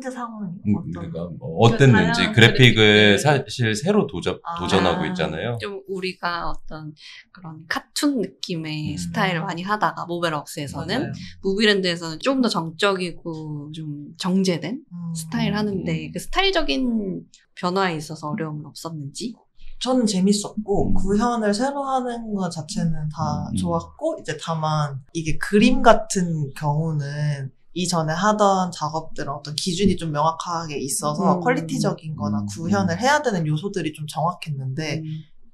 현재 0.00 0.10
상황이 0.10 0.50
음, 0.66 0.76
어떤 0.76 0.90
그러니까 0.92 1.28
뭐 1.38 1.58
어땠는지 1.58 2.32
그래픽을. 2.32 3.18
사실 3.18 3.74
새로 3.74 4.06
도전, 4.06 4.40
아. 4.42 4.58
도전하고 4.58 5.04
있잖아요. 5.06 5.58
좀 5.60 5.82
우리가 5.88 6.48
어떤 6.48 6.94
그런 7.30 7.66
카툰 7.68 8.22
느낌의 8.22 8.92
음. 8.92 8.96
스타일을 8.96 9.42
많이 9.42 9.62
하다가 9.62 10.06
모베럭스에서는 10.06 10.98
맞아요. 10.98 11.12
무비랜드에서는 11.42 12.18
좀더 12.20 12.48
정적이고 12.48 13.72
좀 13.72 14.06
정제된 14.16 14.82
음. 14.90 15.14
스타일 15.14 15.54
하는데 15.54 16.10
그 16.10 16.18
스타일적인 16.18 17.26
변화에 17.56 17.96
있어서 17.96 18.30
어려움은 18.30 18.64
없었는지? 18.64 19.34
저는 19.80 20.06
재밌었고 20.06 20.88
음. 20.88 20.94
구현을 20.94 21.52
새로 21.52 21.82
하는 21.84 22.34
것 22.34 22.48
자체는 22.50 22.92
다 23.10 23.50
음. 23.50 23.56
좋았고 23.56 24.18
이제 24.20 24.38
다만 24.42 25.00
이게 25.12 25.36
그림 25.36 25.82
같은 25.82 26.50
경우는 26.56 27.50
이전에 27.74 28.12
하던 28.12 28.72
작업들은 28.72 29.28
어떤 29.32 29.54
기준이 29.54 29.96
좀 29.96 30.12
명확하게 30.12 30.78
있어서 30.78 31.36
음. 31.36 31.40
퀄리티적인 31.40 32.16
거나 32.16 32.40
음. 32.40 32.46
구현을 32.46 33.00
해야 33.00 33.22
되는 33.22 33.46
요소들이 33.46 33.92
좀 33.92 34.06
정확했는데 34.08 34.98
음. 34.98 35.04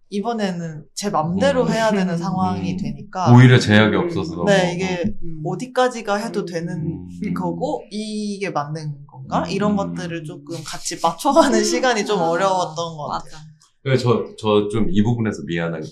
이번에는 0.08 0.84
제 0.94 1.10
맘대로 1.10 1.64
음. 1.64 1.70
해야 1.72 1.90
되는 1.90 2.14
음. 2.14 2.16
상황이 2.18 2.76
되니까 2.76 3.34
오히려 3.34 3.58
제약이 3.58 3.96
없어서. 3.96 4.44
네 4.44 4.74
이게 4.74 5.02
음. 5.22 5.42
어디까지가 5.44 6.16
해도 6.16 6.40
음. 6.40 6.46
되는 6.46 7.08
음. 7.22 7.34
거고 7.34 7.82
이게 7.90 8.50
맞는 8.50 9.06
건가? 9.06 9.40
음. 9.44 9.50
이런 9.50 9.76
것들을 9.76 10.24
조금 10.24 10.56
같이 10.64 10.98
맞춰가는 11.02 11.62
시간이 11.64 12.06
좀 12.06 12.20
아, 12.20 12.30
어려웠던 12.30 12.96
것 12.96 13.08
같아요. 13.08 13.32
맞아. 13.32 13.44
그래서 13.82 14.24
저, 14.38 14.66
저 14.68 14.68
좀 14.68 14.88
이 14.90 15.02
부분에서 15.02 15.42
미안한, 15.46 15.82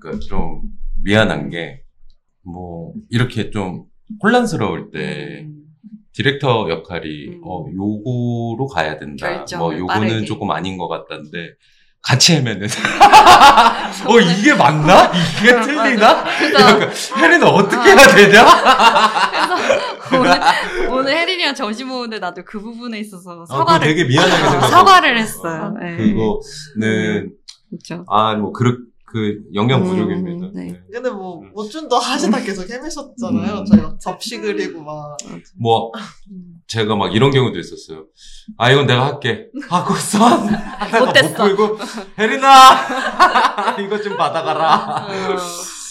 그러니까 0.00 0.18
좀 0.26 0.62
미안한 1.02 1.48
게, 1.48 1.82
뭐, 2.42 2.92
이렇게 3.08 3.50
좀 3.50 3.84
혼란스러울 4.22 4.90
때, 4.90 5.42
음. 5.46 5.59
디렉터 6.12 6.68
역할이, 6.70 7.28
음. 7.28 7.40
어, 7.44 7.64
요거로 7.72 8.66
가야 8.66 8.98
된다. 8.98 9.44
뭐, 9.58 9.76
요거는 9.76 10.08
빠르게. 10.08 10.24
조금 10.24 10.50
아닌 10.50 10.76
것 10.76 10.88
같다는데, 10.88 11.54
같이 12.02 12.34
헤매는. 12.34 12.66
어, 14.08 14.18
이게 14.18 14.54
맞나? 14.54 15.10
이게 15.38 15.52
틀리나? 15.60 16.24
그래서 16.38 16.60
약간, 16.60 16.90
혜리는 17.18 17.46
어떻게 17.46 17.90
아. 17.90 17.94
해야 17.94 18.06
되냐? 18.14 18.46
오늘, 20.18 20.40
오늘 20.90 21.12
혜린이랑 21.12 21.54
점심 21.54 21.88
먹는데 21.88 22.18
나도 22.18 22.42
그 22.44 22.58
부분에 22.60 22.98
있어서 23.00 23.42
아, 23.42 23.46
사과를 23.46 23.86
되게 23.86 24.04
미안하게 24.04 24.32
어, 24.42 24.50
생각하고. 24.50 24.66
사과를 24.70 25.18
했어요. 25.18 25.74
네. 25.80 25.96
그거는, 25.96 27.32
그렇죠. 27.68 28.04
아, 28.08 28.34
뭐, 28.34 28.52
그, 28.52 28.78
그, 29.10 29.40
영양 29.54 29.82
부족입니다. 29.82 30.46
음, 30.46 30.52
네. 30.54 30.64
네. 30.72 30.80
근데 30.92 31.10
뭐 31.10 31.42
모준도 31.54 31.96
하시다 31.96 32.40
계속 32.42 32.68
헤매셨잖아요. 32.70 33.58
음. 33.60 33.64
저희 33.64 33.80
막 33.80 33.98
접시 34.00 34.38
그리고 34.38 34.82
막 34.82 35.16
뭐, 35.58 35.90
음. 36.30 36.60
제가 36.68 36.94
막 36.96 37.14
이런 37.14 37.30
경우도 37.32 37.58
있었어요. 37.58 38.06
아, 38.56 38.70
이건 38.70 38.86
내가 38.86 39.06
할게. 39.06 39.48
하고선 39.68 40.22
하다가 40.48 41.22
못. 41.22 41.34
풀고, 41.36 41.78
혜린아! 42.18 42.48
이거 43.84 44.00
좀 44.00 44.16
받아가라. 44.16 45.06
어, 45.06 45.36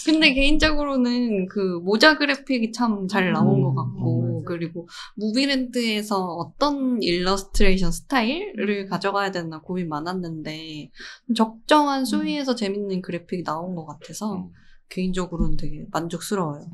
근데 0.06 0.32
개인적으로는 0.32 1.46
그 1.48 1.78
모자 1.84 2.16
그래픽이 2.16 2.72
참 2.72 3.06
잘 3.06 3.32
나온 3.32 3.58
음, 3.58 3.62
것 3.62 3.74
같고 3.74 4.29
그리고 4.44 4.88
무비랜드에서 5.16 6.24
어떤 6.24 7.02
일러스트레이션 7.02 7.92
스타일을 7.92 8.86
가져가야 8.88 9.30
되나 9.30 9.60
고민 9.60 9.88
많았는데 9.88 10.90
적정한 11.34 12.04
수위에서 12.04 12.54
재밌는 12.54 13.02
그래픽이 13.02 13.44
나온 13.44 13.74
것 13.74 13.86
같아서 13.86 14.36
음. 14.36 14.50
개인적으로는 14.88 15.56
되게 15.56 15.86
만족스러워요. 15.90 16.66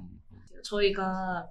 저희가 0.65 1.49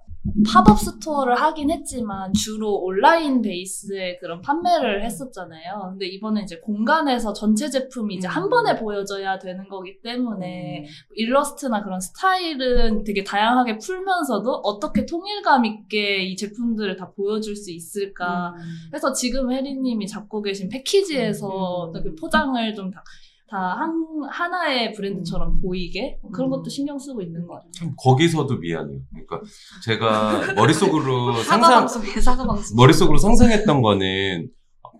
팝업 0.52 0.78
스토어를 0.78 1.34
하긴 1.40 1.70
했지만 1.70 2.32
주로 2.32 2.74
온라인 2.76 3.42
베이스의 3.42 4.18
그런 4.18 4.40
판매를 4.40 5.04
했었잖아요. 5.04 5.90
근데 5.90 6.06
이번에 6.06 6.42
이제 6.42 6.58
공간에서 6.58 7.32
전체 7.32 7.70
제품이 7.70 8.16
이제 8.16 8.28
한 8.28 8.44
음. 8.44 8.50
번에 8.50 8.76
보여져야 8.78 9.38
되는 9.38 9.68
거기 9.68 10.00
때문에 10.02 10.86
일러스트나 11.14 11.82
그런 11.82 12.00
스타일은 12.00 13.04
되게 13.04 13.24
다양하게 13.24 13.78
풀면서도 13.78 14.50
어떻게 14.50 15.06
통일감 15.06 15.64
있게 15.64 16.22
이 16.24 16.36
제품들을 16.36 16.96
다 16.96 17.12
보여줄 17.16 17.56
수 17.56 17.70
있을까. 17.70 18.54
음. 18.56 18.62
그래서 18.90 19.12
지금 19.12 19.52
혜린님이 19.52 20.06
잡고 20.06 20.42
계신 20.42 20.68
패키지에서 20.68 21.92
음. 21.94 22.02
그 22.02 22.14
포장을 22.14 22.74
좀 22.74 22.90
다, 22.90 23.02
다 23.48 23.56
한, 23.78 23.92
하나의 24.28 24.92
브랜드처럼 24.92 25.60
보이게 25.60 26.18
뭐 26.20 26.30
그런 26.32 26.48
음. 26.48 26.50
것도 26.50 26.68
신경 26.68 26.98
쓰고 26.98 27.22
있는 27.22 27.46
것 27.46 27.54
같아요. 27.54 27.70
참 27.72 27.94
거기서도 27.96 28.56
미안해요. 28.58 28.98
그러니까 29.10 29.40
제가 29.84 30.54
머릿속으로 30.54 31.34
상상 31.44 31.70
방송이에요, 31.80 32.20
사과 32.20 32.44
방송. 32.44 32.76
머릿속으로 32.76 33.18
상상했던 33.18 33.82
거는 33.82 34.48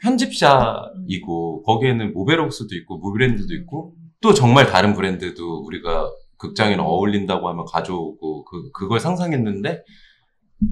편집샵이고 0.02 1.62
거기에는 1.64 2.12
모베록스도 2.12 2.74
있고 2.76 2.98
무브랜드도 2.98 3.52
있고 3.54 3.94
또 4.20 4.32
정말 4.32 4.66
다른 4.66 4.94
브랜드도 4.94 5.64
우리가 5.64 6.08
극장에는 6.38 6.84
어울린다고 6.84 7.48
하면 7.48 7.64
가져오고 7.64 8.44
그 8.44 8.70
그걸 8.72 9.00
상상했는데 9.00 9.82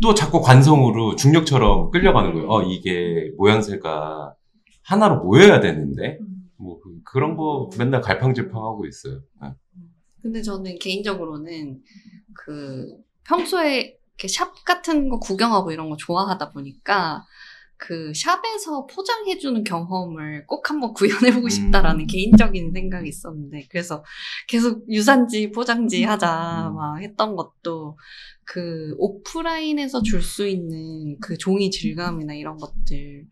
또 0.02 0.14
자꾸 0.14 0.40
관성으로 0.40 1.16
중력처럼 1.16 1.90
끌려가는 1.90 2.34
거예요. 2.34 2.50
어 2.50 2.62
이게 2.62 3.30
모양새가 3.36 4.34
하나로 4.84 5.22
모여야 5.24 5.60
되는데 5.60 6.18
뭐 6.64 6.80
그- 6.80 7.00
그런 7.04 7.36
거 7.36 7.68
맨날 7.78 8.00
갈팡질팡하고 8.00 8.86
있어요. 8.86 9.20
네. 9.42 9.48
근데 10.22 10.40
저는 10.40 10.78
개인적으로는 10.78 11.82
그 12.32 12.96
평소에 13.24 13.98
이렇게 14.16 14.28
샵 14.28 14.64
같은 14.64 15.10
거 15.10 15.18
구경하고 15.18 15.70
이런 15.72 15.90
거 15.90 15.96
좋아하다 15.96 16.52
보니까 16.52 17.24
그 17.76 18.12
샵에서 18.14 18.86
포장해주는 18.86 19.62
경험을 19.64 20.46
꼭 20.46 20.70
한번 20.70 20.94
구현해보고 20.94 21.48
싶다라는 21.50 22.02
음. 22.02 22.06
개인적인 22.06 22.72
생각이 22.72 23.06
있었는데 23.08 23.66
그래서 23.68 24.02
계속 24.48 24.88
유산지 24.90 25.50
포장지 25.50 26.04
하자 26.04 26.68
음. 26.70 26.76
막 26.76 27.02
했던 27.02 27.36
것도 27.36 27.98
그 28.44 28.94
오프라인에서 28.98 30.02
줄 30.02 30.22
수 30.22 30.46
있는 30.46 31.18
그 31.20 31.36
종이 31.36 31.70
질감이나 31.70 32.34
이런 32.34 32.56
것들 32.56 33.26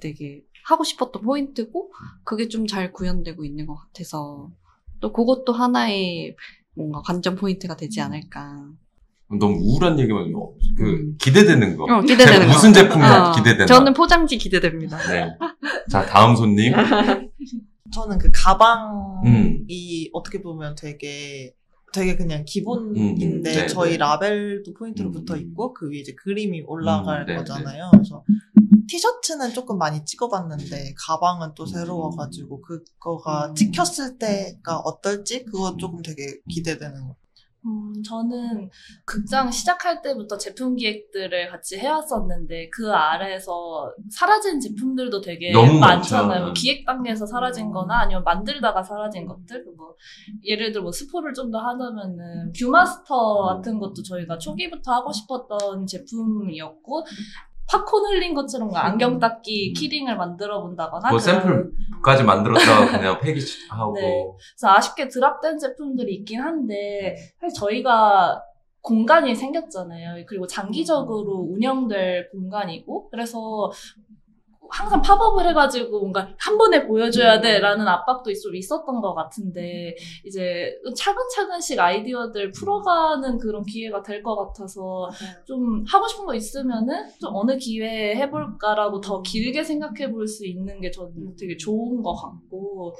되게 0.00 0.42
하고 0.68 0.84
싶었던 0.84 1.22
포인트고 1.22 1.90
그게 2.24 2.48
좀 2.48 2.66
잘 2.66 2.92
구현되고 2.92 3.44
있는 3.44 3.66
것 3.66 3.76
같아서 3.76 4.50
또 5.00 5.12
그것도 5.12 5.52
하나의 5.52 6.36
뭔가 6.74 7.00
관전 7.02 7.36
포인트가 7.36 7.76
되지 7.76 8.00
않을까. 8.00 8.66
너무 9.30 9.58
우울한 9.60 9.98
얘기만 9.98 10.32
어, 10.34 10.52
그 10.76 10.84
음. 10.84 11.16
기대되는 11.18 11.76
거. 11.76 11.84
어, 11.84 12.00
기대되는 12.02 12.32
제- 12.40 12.46
거. 12.46 12.52
무슨 12.52 12.72
제품이 12.72 13.04
어, 13.04 13.32
기대되나? 13.32 13.66
저는 13.66 13.92
포장지 13.94 14.38
기대됩니다. 14.38 14.96
네. 15.08 15.30
자 15.90 16.04
다음 16.06 16.34
손님. 16.36 16.72
저는 17.92 18.18
그 18.18 18.30
가방이 18.34 19.24
음. 19.26 19.66
어떻게 20.12 20.40
보면 20.42 20.74
되게 20.76 21.54
되게 21.92 22.16
그냥 22.16 22.44
기본인데 22.44 23.26
음, 23.26 23.32
음, 23.38 23.42
네, 23.42 23.66
저희 23.66 23.92
네. 23.92 23.96
라벨도 23.98 24.74
포인트로 24.74 25.08
음, 25.08 25.12
붙어 25.12 25.34
음. 25.34 25.40
있고 25.40 25.72
그 25.72 25.90
위에 25.90 25.98
이제 25.98 26.14
그림이 26.14 26.62
올라갈 26.66 27.22
음, 27.22 27.26
네, 27.26 27.36
거잖아요. 27.36 27.90
그래서 27.92 28.24
티셔츠는 28.88 29.52
조금 29.52 29.78
많이 29.78 30.04
찍어봤는데 30.04 30.94
가방은 30.96 31.52
또 31.54 31.66
새로워가지고 31.66 32.62
그거가 32.62 33.48
음. 33.48 33.54
찍혔을 33.54 34.18
때가 34.18 34.78
어떨지 34.78 35.44
그거 35.44 35.76
조금 35.76 36.02
되게 36.02 36.40
기대되는 36.48 37.06
거. 37.06 37.16
음, 37.68 38.02
저는 38.02 38.70
극장 39.04 39.50
시작할 39.50 40.00
때부터 40.02 40.38
제품 40.38 40.74
기획들을 40.76 41.50
같이 41.50 41.76
해왔었는데 41.78 42.70
그 42.70 42.90
아래에서 42.92 43.92
사라진 44.10 44.58
제품들도 44.60 45.20
되게 45.20 45.52
너무 45.52 45.78
많잖아요. 45.78 46.28
많죠. 46.28 46.44
뭐 46.44 46.52
기획 46.54 46.86
단계에서 46.86 47.26
사라진 47.26 47.70
거나 47.70 48.00
아니면 48.00 48.24
만들다가 48.24 48.82
사라진 48.82 49.26
것들. 49.26 49.64
뭐 49.76 49.94
예를 50.44 50.72
들어 50.72 50.82
뭐 50.82 50.92
스포를 50.92 51.34
좀 51.34 51.48
더 51.50 51.58
하자면은 51.58 52.52
뷰마스터 52.58 53.42
같은 53.46 53.78
것도 53.78 54.02
저희가 54.02 54.36
초기부터 54.36 54.92
하고 54.92 55.10
싶었던 55.10 55.86
제품이었고 55.86 57.06
팝콘 57.70 58.06
흘린 58.06 58.34
것처럼 58.34 58.74
안경 58.74 59.18
닦기 59.18 59.70
음. 59.70 59.74
키링을 59.74 60.16
만들어 60.16 60.62
본다거나 60.62 61.10
뭐 61.10 61.18
샘플까지 61.18 62.24
만들었다가 62.24 62.98
그냥 62.98 63.20
패키지하고. 63.20 63.94
네. 63.94 64.24
그래서 64.52 64.74
아쉽게 64.74 65.08
드랍된 65.08 65.58
제품들이 65.58 66.14
있긴 66.16 66.40
한데 66.40 67.16
사실 67.40 67.54
저희가 67.58 68.42
공간이 68.80 69.34
생겼잖아요. 69.34 70.24
그리고 70.26 70.46
장기적으로 70.46 71.46
운영될 71.50 72.30
공간이고 72.30 73.10
그래서 73.10 73.70
항상 74.70 75.00
팝업을 75.02 75.48
해가지고 75.48 76.00
뭔가 76.00 76.28
한 76.38 76.58
번에 76.58 76.86
보여줘야 76.86 77.40
돼라는 77.40 77.86
압박도 77.88 78.30
좀 78.30 78.54
있었던 78.54 79.00
것 79.00 79.14
같은데 79.14 79.94
이제 80.24 80.72
차근차근씩 80.96 81.78
아이디어들 81.78 82.50
풀어가는 82.52 83.38
그런 83.38 83.62
기회가 83.64 84.02
될 84.02 84.22
것 84.22 84.34
같아서 84.36 85.08
좀 85.46 85.84
하고 85.88 86.06
싶은 86.08 86.26
거 86.26 86.34
있으면은 86.34 87.08
좀 87.20 87.34
어느 87.34 87.56
기회에 87.56 88.16
해볼까라고 88.16 89.00
더 89.00 89.22
길게 89.22 89.62
생각해 89.62 90.10
볼 90.10 90.26
수 90.28 90.44
있는 90.46 90.80
게 90.80 90.90
저는 90.90 91.34
되게 91.38 91.56
좋은 91.56 92.02
것 92.02 92.14
같고 92.14 92.94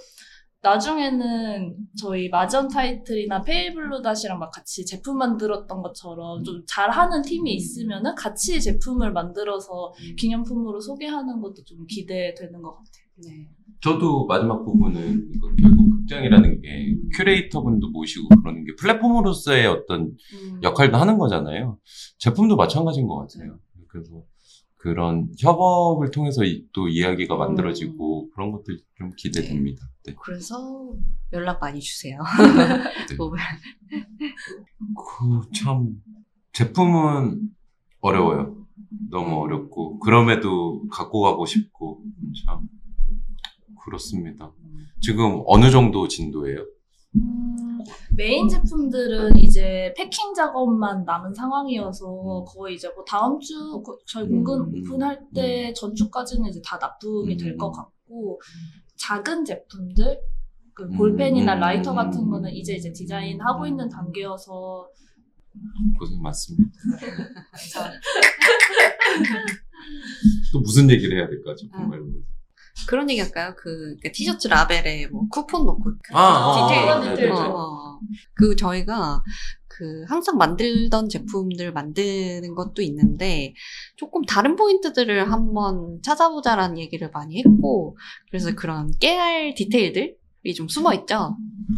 나중에는 0.69 1.77
저희 1.97 2.29
마전 2.29 2.69
타이틀이나 2.69 3.43
페이블루 3.43 4.03
다시랑 4.03 4.39
막 4.39 4.51
같이 4.51 4.85
제품 4.85 5.17
만들었던 5.17 5.83
것처럼 5.83 6.45
좀 6.45 6.63
잘하는 6.67 7.23
팀이 7.23 7.55
있으면은 7.55 8.15
같이 8.15 8.61
제품을 8.61 9.13
만들어서 9.13 9.93
기념품으로 10.19 10.81
소개하는 10.81 11.41
것도 11.41 11.65
좀 11.65 11.87
기대되는 11.87 12.61
것 12.61 12.75
같아요. 12.75 13.09
네. 13.25 13.49
저도 13.81 14.27
마지막 14.27 14.65
부분은 14.65 15.31
이거 15.35 15.49
결국 15.61 15.91
극장이라는 15.91 16.61
게 16.61 16.97
큐레이터 17.17 17.63
분도 17.63 17.89
모시고 17.91 18.29
그러는 18.43 18.65
게 18.65 18.75
플랫폼으로서의 18.79 19.67
어떤 19.67 20.03
음. 20.03 20.61
역할도 20.63 20.97
하는 20.97 21.17
거잖아요. 21.17 21.79
제품도 22.19 22.57
마찬가지인 22.57 23.07
것 23.07 23.17
같아요. 23.19 23.59
그래서 23.89 24.23
그런 24.79 25.29
협업을 25.39 26.11
통해서 26.13 26.45
이- 26.45 26.65
또 26.73 26.89
이야기가 26.89 27.35
음. 27.35 27.39
만들어지고 27.41 28.31
그런 28.31 28.53
것들 28.53 28.79
좀 28.97 29.13
기대됩니다. 29.17 29.87
네. 30.05 30.15
그래서 30.23 30.93
연락 31.33 31.61
많이 31.61 31.81
주세요. 31.81 32.21
네. 33.09 33.17
뭐, 33.19 33.33
그참 35.51 36.01
제품은 36.53 37.51
어려워요. 38.01 38.57
너무 39.11 39.31
음. 39.31 39.39
어렵고 39.39 39.99
그럼에도 39.99 40.87
갖고 40.89 41.23
가고 41.23 41.45
싶고 41.45 42.03
참 42.47 42.69
그렇습니다. 43.85 44.53
지금 45.01 45.43
어느 45.47 45.71
정도 45.71 46.07
진도예요? 46.09 46.65
음, 47.17 47.79
메인 48.17 48.49
제품들은 48.49 49.39
이제 49.39 49.93
패킹 49.97 50.35
작업만 50.35 51.05
남은 51.05 51.33
상황이어서 51.33 52.45
거의 52.47 52.75
이제 52.75 52.89
뭐 52.95 53.05
다음 53.05 53.39
주 53.41 53.83
그- 53.83 53.97
저희 54.07 54.25
음. 54.27 54.45
공간 54.45 54.81
오픈할 54.81 55.21
때 55.35 55.73
전주까지는 55.73 56.51
이제 56.51 56.61
다 56.65 56.77
납품이 56.77 57.37
될것 57.37 57.71
음. 57.71 57.73
같고 57.73 58.41
작은 58.97 59.45
제품들 59.45 60.21
그 60.75 60.89
볼펜이나 60.91 61.55
음. 61.55 61.61
라이터 61.61 61.95
같은 61.95 62.29
거는 62.29 62.51
이제 62.53 62.75
이제 62.75 62.93
디자인 62.93 63.41
하고 63.41 63.67
있는 63.67 63.89
단계여서 63.89 64.89
고생 65.99 66.21
많습니다. 66.23 66.71
또 70.53 70.61
무슨 70.61 70.89
얘기를 70.91 71.19
해야 71.19 71.29
될까 71.29 71.55
음. 71.79 71.89
말고. 71.89 72.09
그런 72.87 73.11
얘기 73.11 73.21
할까요? 73.21 73.55
그, 73.57 73.97
그 74.03 74.13
티셔츠 74.13 74.49
라벨에 74.49 75.07
뭐 75.09 75.27
쿠폰 75.29 75.67
넣고. 75.67 75.83
그 75.83 76.15
아, 76.15 76.47
어, 76.47 76.69
디테일. 76.69 76.89
어, 76.89 77.01
네, 77.01 77.15
네, 77.15 77.31
어, 77.31 77.35
네. 77.35 77.49
어. 77.49 78.01
그 78.35 78.57
저희가 78.57 79.23
그 79.79 80.05
항상 80.09 80.37
만들던 80.39 81.09
제품들 81.09 81.73
만드는 81.73 82.55
것도 82.57 82.83
있는데 82.83 83.55
조금 83.97 84.25
다른 84.25 84.57
포인트들을 84.57 85.31
한번 85.31 86.01
찾아보자라는 86.03 86.79
얘기를 86.79 87.11
많이 87.13 87.39
했고 87.39 87.97
그래서 88.29 88.55
그런 88.57 88.93
깨알 88.99 89.55
디테일들이 89.55 90.55
좀 90.57 90.67
숨어 90.67 90.95
있죠. 90.95 91.37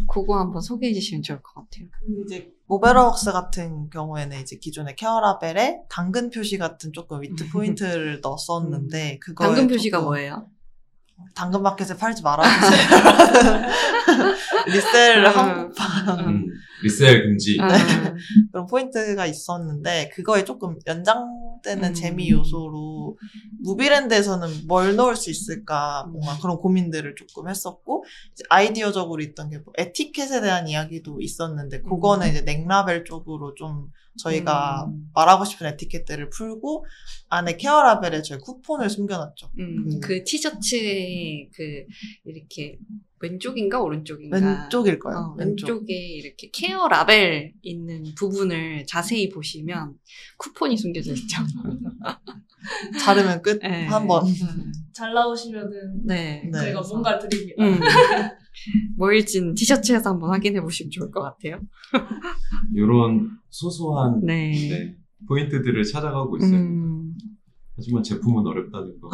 그거 0.09 0.39
한번 0.39 0.61
소개해 0.61 0.93
주시면 0.93 1.21
좋을 1.21 1.43
것 1.43 1.53
같아요. 1.53 1.87
이제 2.25 2.51
모베러웍스 2.65 3.31
같은 3.33 3.89
경우에는 3.89 4.41
이제 4.41 4.55
기존의 4.55 4.95
care 4.95 5.29
label에 5.29 5.81
당근 5.89 6.31
표시 6.31 6.57
같은 6.57 6.93
조금 6.93 7.21
위트 7.21 7.47
포인트를 7.51 8.21
넣었었는데 8.21 9.19
그거 9.19 9.45
당근 9.45 9.67
표시가 9.67 10.01
뭐예요? 10.01 10.49
당근마켓에 11.35 11.97
팔지 11.97 12.21
말아주세요. 12.23 12.87
리셀을 14.67 15.25
음. 15.25 15.31
한국판 15.31 16.19
음, 16.19 16.45
리셀 16.83 17.23
금지. 17.23 17.57
아, 17.59 17.67
그런 18.51 18.67
포인트가 18.67 19.25
있었는데 19.25 20.09
그거에 20.09 20.43
조금 20.45 20.77
연장되는 20.85 21.83
음. 21.89 21.93
재미 21.93 22.29
요소로 22.29 23.17
무비랜드에서는 23.63 24.67
뭘 24.67 24.95
넣을 24.95 25.15
수 25.15 25.29
있을까 25.29 26.05
뭔가 26.11 26.37
그런 26.41 26.57
고민들을 26.57 27.15
조금 27.15 27.49
했었고 27.49 28.03
이제 28.33 28.43
아이디어적으로 28.49 29.21
있던 29.21 29.49
게 29.49 29.57
뭐 29.63 29.73
에티켓에 29.77 30.41
대한 30.41 30.67
이야기도 30.67 31.19
있었는데 31.21 31.81
그거는 31.81 32.29
이제 32.29 32.41
neck 32.41 32.69
label 32.69 33.03
쪽으로 33.03 33.53
좀 33.55 33.87
저희가 34.17 34.85
음. 34.87 35.09
말하고 35.13 35.45
싶은 35.45 35.67
에티켓들을 35.67 36.29
풀고 36.31 36.85
안에 37.29 37.55
케어 37.57 37.81
라벨에 37.83 38.21
저희 38.23 38.39
쿠폰을 38.39 38.89
숨겨놨죠. 38.89 39.51
음, 39.59 39.85
음. 39.87 39.99
그 40.01 40.23
티셔츠에 40.23 40.79
그 41.53 41.85
이렇게 42.25 42.77
왼쪽인가 43.19 43.81
오른쪽인가 43.81 44.37
왼쪽일 44.37 44.99
거예요. 44.99 45.17
어, 45.17 45.35
왼쪽. 45.37 45.67
왼쪽에 45.67 45.93
이렇게 45.93 46.49
케어 46.51 46.87
라벨 46.87 47.53
있는 47.61 48.03
부분을 48.17 48.85
자세히 48.87 49.29
보시면 49.29 49.93
쿠폰이 50.37 50.75
숨겨져 50.77 51.13
있죠. 51.13 51.41
자르면 52.99 53.41
끝 53.41 53.59
네. 53.59 53.85
한번 53.85 54.25
음. 54.25 54.71
잘 54.93 55.13
나오시면은 55.13 56.05
네. 56.05 56.49
네. 56.51 56.59
저희가 56.59 56.81
뭔가 56.81 57.17
드립니다. 57.19 57.63
음. 57.63 57.79
뭐일진 58.97 59.53
티셔츠에서 59.55 60.11
한번 60.11 60.29
확인해 60.31 60.61
보시면 60.61 60.91
좋을 60.91 61.11
것 61.11 61.21
같아요. 61.21 61.59
이런 62.75 63.29
소소한 63.49 64.21
네. 64.23 64.51
네, 64.51 64.95
포인트들을 65.27 65.83
찾아가고 65.83 66.37
있어요. 66.37 66.57
음. 66.57 67.13
하지만 67.75 68.03
제품은 68.03 68.45
어렵다는 68.45 68.99
거. 68.99 69.09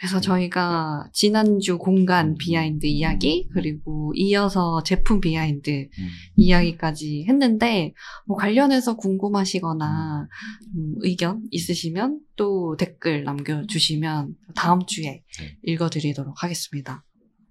그래서 0.00 0.18
저희가 0.18 1.10
지난주 1.12 1.76
공간 1.76 2.34
비하인드 2.36 2.86
이야기 2.86 3.46
그리고 3.52 4.14
이어서 4.16 4.82
제품 4.82 5.20
비하인드 5.20 5.70
음. 5.70 6.08
이야기까지 6.36 7.26
했는데 7.28 7.92
뭐 8.26 8.38
관련해서 8.38 8.96
궁금하시거나 8.96 10.26
음, 10.74 10.94
의견 11.00 11.42
있으시면 11.50 12.20
또 12.36 12.78
댓글 12.78 13.24
남겨주시면 13.24 14.36
다음 14.54 14.86
주에 14.86 15.22
네. 15.38 15.58
읽어드리도록 15.64 16.42
하겠습니다. 16.42 17.04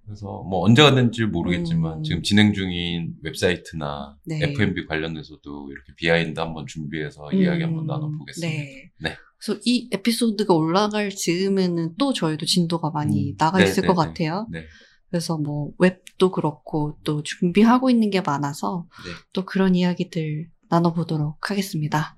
그래서 0.05 0.41
뭐 0.49 0.65
언제가 0.65 0.95
된지 0.95 1.25
모르겠지만 1.25 1.99
음. 1.99 2.03
지금 2.03 2.23
진행 2.23 2.53
중인 2.53 3.13
웹사이트나 3.21 4.17
네. 4.25 4.39
F&B 4.41 4.87
관련해서도 4.87 5.69
이렇게 5.71 5.93
비하인드 5.95 6.39
한번 6.39 6.65
준비해서 6.65 7.31
이야기 7.31 7.61
한번 7.61 7.85
나눠보겠습니다. 7.85 8.63
네. 8.63 8.91
네. 9.01 9.15
그래서 9.39 9.59
이 9.65 9.89
에피소드가 9.91 10.53
올라갈 10.53 11.09
즈음에는 11.09 11.95
또 11.97 12.13
저희도 12.13 12.45
진도가 12.45 12.91
많이 12.91 13.31
음. 13.31 13.37
나가 13.37 13.57
네, 13.57 13.65
있을 13.65 13.81
네, 13.83 13.87
것 13.87 13.93
네. 13.93 14.07
같아요. 14.07 14.47
네. 14.51 14.65
그래서 15.09 15.37
뭐 15.37 15.71
웹도 15.79 16.31
그렇고 16.31 16.97
또 17.03 17.23
준비하고 17.23 17.89
있는 17.89 18.09
게 18.09 18.21
많아서 18.21 18.85
네. 19.05 19.11
또 19.33 19.45
그런 19.45 19.75
이야기들 19.75 20.49
나눠보도록 20.69 21.49
하겠습니다. 21.49 22.17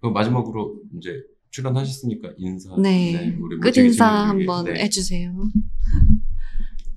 그럼 0.00 0.14
마지막으로 0.14 0.80
이제 0.98 1.10
출연하셨으니까 1.50 2.30
인사. 2.38 2.70
네. 2.80 3.36
우리 3.38 3.58
끝 3.58 3.68
멋지게 3.68 3.86
인사 3.86 4.08
진행 4.08 4.46
중에. 4.46 4.46
한번 4.46 4.72
네. 4.72 4.84
해주세요. 4.84 5.34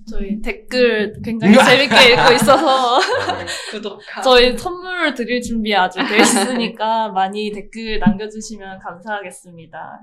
저희 0.09 0.41
댓글 0.41 1.13
굉장히 1.23 1.55
재밌게 1.55 2.13
읽고 2.13 2.33
있어서 2.33 2.99
네. 2.99 3.45
구독하. 3.71 4.21
저희 4.21 4.57
선물 4.57 5.13
드릴 5.13 5.41
준비 5.41 5.73
아직 5.75 5.99
돼 6.07 6.19
있으니까 6.19 7.09
많이 7.09 7.51
댓글 7.51 7.99
남겨주시면 7.99 8.79
감사하겠습니다. 8.79 9.99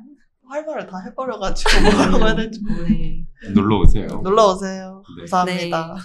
할 0.49 0.65
말을 0.65 0.87
다 0.87 0.99
해버려가지고 1.07 1.71
뭐라고 1.83 2.25
해야 2.25 2.35
될지 2.35 2.61
모르겠어요. 2.63 2.99
네. 2.99 3.25
놀러 3.55 3.79
오세요. 3.79 4.07
놀러 4.23 4.47
오세요. 4.53 5.03
네. 5.17 5.31
감사합니다. 5.31 5.97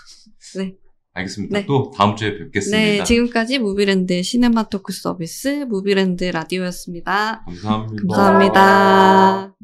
알겠습니다. 1.13 1.59
네. 1.59 1.65
또 1.65 1.91
다음 1.95 2.15
주에 2.15 2.37
뵙겠습니다. 2.37 2.77
네, 2.77 3.03
지금까지 3.03 3.59
무비랜드 3.59 4.21
시네마 4.21 4.63
토크 4.63 4.91
서비스 4.91 5.65
무비랜드 5.69 6.25
라디오였습니다. 6.25 7.45
감사합니다. 7.45 8.03
감사합니다. 8.07 9.55